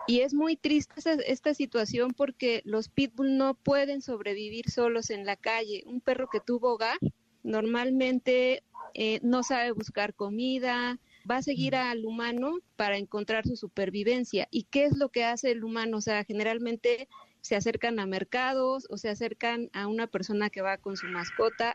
[0.08, 5.24] Y es muy triste esta, esta, situación porque los pitbull no pueden sobrevivir solos en
[5.24, 5.84] la calle.
[5.86, 6.98] Un perro que tuvo hogar
[7.42, 8.62] normalmente
[8.94, 10.98] eh, no sabe buscar comida,
[11.30, 14.48] va a seguir al humano para encontrar su supervivencia.
[14.50, 15.98] ¿Y qué es lo que hace el humano?
[15.98, 17.08] O sea, generalmente
[17.40, 21.74] se acercan a mercados o se acercan a una persona que va con su mascota,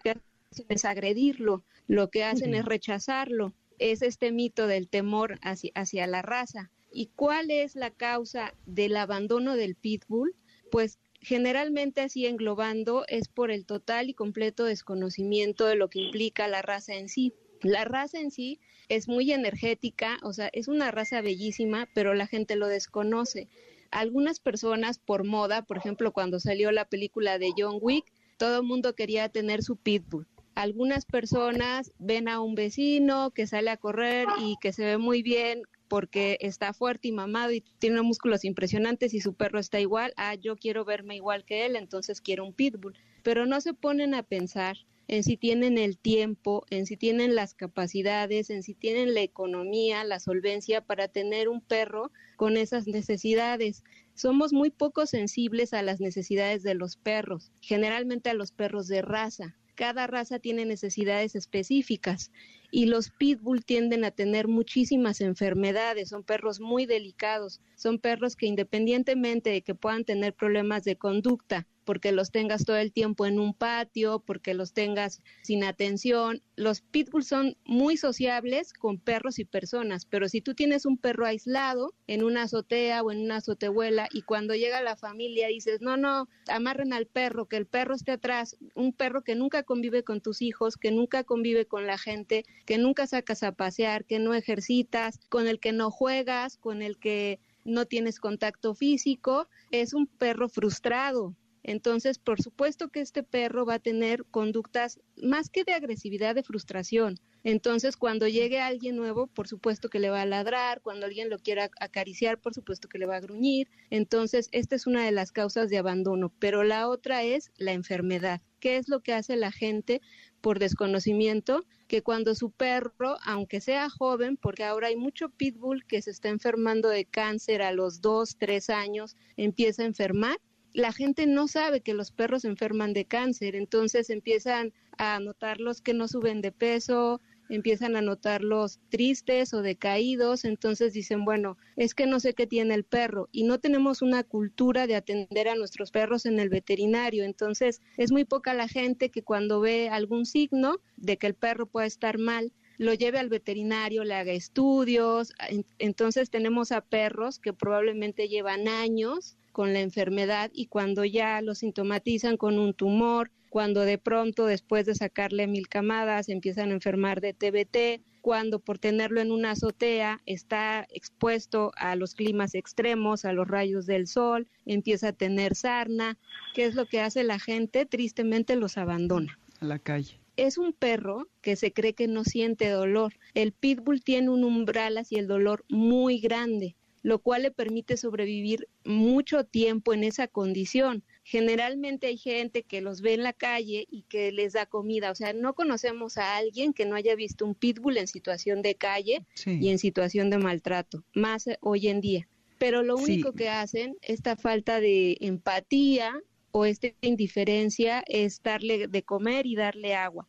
[0.69, 3.53] es agredirlo, lo que hacen es rechazarlo.
[3.79, 6.71] Es este mito del temor hacia, hacia la raza.
[6.91, 10.35] ¿Y cuál es la causa del abandono del pitbull?
[10.71, 10.97] Pues
[11.27, 16.61] generalmente así englobando es por el total y completo desconocimiento de lo que implica la
[16.61, 17.33] raza en sí.
[17.61, 22.27] La raza en sí es muy energética, o sea, es una raza bellísima, pero la
[22.27, 23.49] gente lo desconoce.
[23.91, 28.05] Algunas personas por moda, por ejemplo, cuando salió la película de John Wick,
[28.37, 30.27] todo el mundo quería tener su pitbull.
[30.55, 35.23] Algunas personas ven a un vecino que sale a correr y que se ve muy
[35.23, 40.13] bien porque está fuerte y mamado y tiene músculos impresionantes y su perro está igual,
[40.17, 42.95] ah, yo quiero verme igual que él, entonces quiero un pitbull.
[43.23, 44.77] Pero no se ponen a pensar
[45.07, 50.03] en si tienen el tiempo, en si tienen las capacidades, en si tienen la economía,
[50.03, 53.83] la solvencia para tener un perro con esas necesidades.
[54.15, 59.01] Somos muy poco sensibles a las necesidades de los perros, generalmente a los perros de
[59.01, 59.55] raza.
[59.77, 62.31] Cada raza tiene necesidades específicas
[62.71, 68.47] y los pitbull tienden a tener muchísimas enfermedades, son perros muy delicados, son perros que
[68.47, 73.39] independientemente de que puedan tener problemas de conducta, porque los tengas todo el tiempo en
[73.39, 76.43] un patio, porque los tengas sin atención.
[76.57, 81.25] Los pitbulls son muy sociables con perros y personas, pero si tú tienes un perro
[81.25, 85.95] aislado en una azotea o en una azotehuela y cuando llega la familia dices, no,
[85.95, 90.19] no, amarren al perro, que el perro esté atrás, un perro que nunca convive con
[90.19, 94.33] tus hijos, que nunca convive con la gente, que nunca sacas a pasear, que no
[94.33, 100.07] ejercitas, con el que no juegas, con el que no tienes contacto físico, es un
[100.07, 101.33] perro frustrado,
[101.67, 106.41] entonces, por supuesto que este perro va a tener conductas más que de agresividad, de
[106.41, 107.19] frustración.
[107.43, 111.39] Entonces, cuando llegue alguien nuevo, por supuesto que le va a ladrar, cuando alguien lo
[111.39, 113.69] quiera acariciar, por supuesto que le va a gruñir.
[113.89, 118.41] Entonces, esta es una de las causas de abandono, pero la otra es la enfermedad.
[118.61, 120.01] ¿Qué es lo que hace la gente
[120.39, 121.65] por desconocimiento?
[121.87, 126.29] Que cuando su perro, aunque sea joven, porque ahora hay mucho pitbull que se está
[126.29, 130.37] enfermando de cáncer a los dos, tres años, empieza a enfermar,
[130.73, 135.93] la gente no sabe que los perros enferman de cáncer, entonces empiezan a notarlos que
[135.93, 142.05] no suben de peso, empiezan a notarlos tristes o decaídos, entonces dicen, bueno, es que
[142.05, 145.91] no sé qué tiene el perro y no tenemos una cultura de atender a nuestros
[145.91, 150.79] perros en el veterinario, entonces es muy poca la gente que cuando ve algún signo
[150.97, 155.33] de que el perro puede estar mal, lo lleve al veterinario, le haga estudios,
[155.79, 161.55] entonces tenemos a perros que probablemente llevan años con la enfermedad y cuando ya lo
[161.55, 167.21] sintomatizan con un tumor, cuando de pronto después de sacarle mil camadas empiezan a enfermar
[167.21, 173.33] de TBT, cuando por tenerlo en una azotea está expuesto a los climas extremos, a
[173.33, 176.19] los rayos del sol, empieza a tener sarna,
[176.53, 177.87] ¿qué es lo que hace la gente?
[177.87, 179.39] Tristemente los abandona.
[179.59, 183.15] A la calle es un perro que se cree que no siente dolor.
[183.33, 186.75] El pitbull tiene un umbral hacia el dolor muy grande
[187.07, 191.05] lo cual le permite sobrevivir mucho tiempo en esa condición.
[191.23, 195.15] Generalmente hay gente que los ve en la calle y que les da comida, o
[195.15, 199.25] sea, no conocemos a alguien que no haya visto un pitbull en situación de calle
[199.45, 202.27] y en situación de maltrato, más hoy en día.
[202.57, 206.13] Pero lo único que hacen, esta falta de empatía
[206.51, 210.27] o esta indiferencia, es darle de comer y darle agua.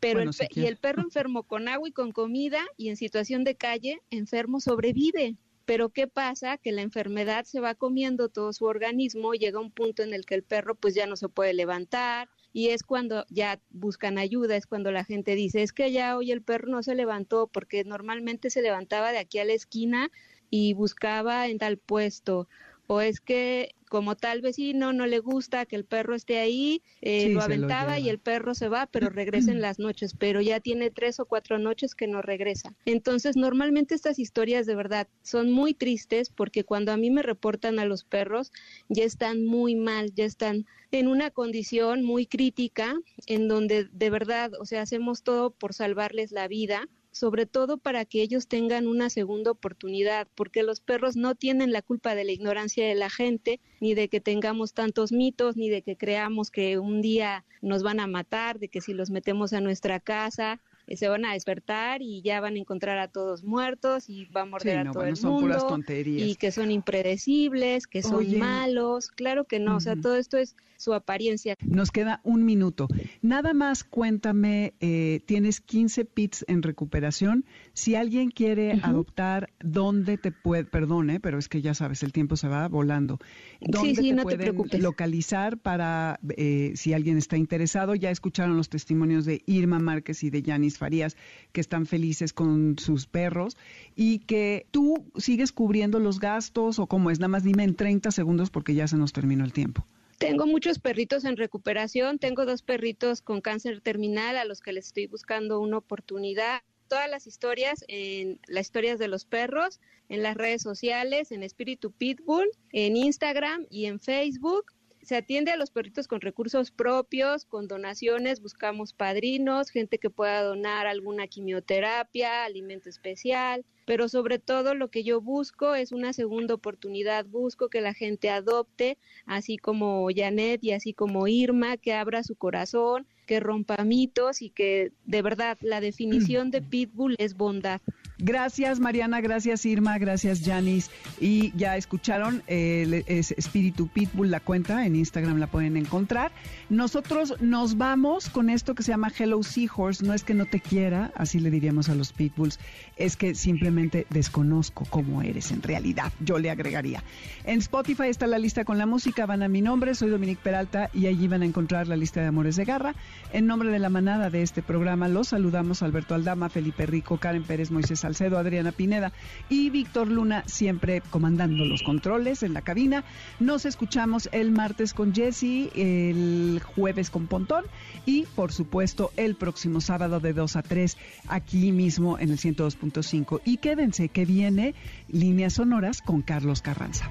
[0.00, 3.54] Pero el, y el perro enfermo con agua y con comida y en situación de
[3.54, 6.56] calle, enfermo sobrevive Pero ¿qué pasa?
[6.56, 10.24] Que la enfermedad se va comiendo todo su organismo y llega un punto en el
[10.24, 14.56] que el perro pues ya no se puede levantar, y es cuando ya buscan ayuda,
[14.56, 17.84] es cuando la gente dice, es que ya hoy el perro no se levantó porque
[17.84, 20.10] normalmente se levantaba de aquí a la esquina
[20.48, 22.48] y buscaba en tal puesto
[22.86, 27.28] o es que como tal vecino no le gusta que el perro esté ahí, eh,
[27.30, 30.90] lo aventaba y el perro se va, pero regresa en las noches, pero ya tiene
[30.90, 32.74] tres o cuatro noches que no regresa.
[32.84, 37.78] Entonces, normalmente estas historias de verdad son muy tristes porque cuando a mí me reportan
[37.78, 38.52] a los perros,
[38.88, 44.52] ya están muy mal, ya están en una condición muy crítica, en donde de verdad,
[44.58, 49.10] o sea, hacemos todo por salvarles la vida sobre todo para que ellos tengan una
[49.10, 53.58] segunda oportunidad, porque los perros no tienen la culpa de la ignorancia de la gente,
[53.80, 57.98] ni de que tengamos tantos mitos, ni de que creamos que un día nos van
[57.98, 60.60] a matar, de que si los metemos a nuestra casa,
[60.96, 64.44] se van a despertar y ya van a encontrar a todos muertos y va a
[64.46, 69.76] morder a todo el mundo y que son impredecibles, que son malos, claro que no,
[69.76, 71.56] o sea, todo esto es su apariencia.
[71.60, 72.86] Nos queda un minuto.
[73.20, 77.44] Nada más cuéntame, eh, tienes 15 pits en recuperación.
[77.72, 82.36] Si alguien quiere adoptar, ¿dónde te puede, perdone, pero es que ya sabes, el tiempo
[82.36, 83.18] se va volando.
[83.60, 87.96] ¿Dónde sí, sí, te no pueden te localizar para eh, si alguien está interesado?
[87.96, 91.16] Ya escucharon los testimonios de Irma Márquez y de Yanis Farías,
[91.52, 93.56] que están felices con sus perros
[93.94, 97.18] y que tú sigues cubriendo los gastos o cómo es.
[97.18, 99.84] Nada más dime en 30 segundos porque ya se nos terminó el tiempo.
[100.18, 104.86] Tengo muchos perritos en recuperación, tengo dos perritos con cáncer terminal a los que les
[104.86, 106.62] estoy buscando una oportunidad.
[106.88, 111.92] Todas las historias en las historias de los perros, en las redes sociales, en Espíritu
[111.92, 114.72] Pitbull, en Instagram y en Facebook.
[115.08, 120.42] Se atiende a los perritos con recursos propios, con donaciones, buscamos padrinos, gente que pueda
[120.42, 126.52] donar alguna quimioterapia, alimento especial, pero sobre todo lo que yo busco es una segunda
[126.52, 132.22] oportunidad, busco que la gente adopte, así como Janet y así como Irma, que abra
[132.22, 137.80] su corazón, que rompa mitos y que de verdad la definición de pitbull es bondad.
[138.20, 140.90] Gracias Mariana, gracias Irma, gracias Janis.
[141.20, 146.32] Y ya escucharon el Espíritu Pitbull, la cuenta, en Instagram la pueden encontrar.
[146.68, 150.04] Nosotros nos vamos con esto que se llama Hello Seahorse.
[150.04, 152.58] No es que no te quiera, así le diríamos a los Pitbulls,
[152.96, 156.12] es que simplemente desconozco cómo eres en realidad.
[156.18, 157.04] Yo le agregaría.
[157.44, 160.90] En Spotify está la lista con la música, van a mi nombre, soy Dominique Peralta
[160.92, 162.94] y allí van a encontrar la lista de Amores de Garra.
[163.32, 167.44] En nombre de la manada de este programa los saludamos Alberto Aldama, Felipe Rico, Karen
[167.44, 169.12] Pérez, Moisés Salcedo, Adriana Pineda
[169.50, 173.04] y Víctor Luna, siempre comandando los controles en la cabina.
[173.38, 177.64] Nos escuchamos el martes con Jesse, el jueves con Pontón
[178.06, 180.96] y, por supuesto, el próximo sábado de 2 a 3
[181.28, 183.42] aquí mismo en el 102.5.
[183.44, 184.74] Y quédense que viene
[185.08, 187.10] Líneas Sonoras con Carlos Carranza.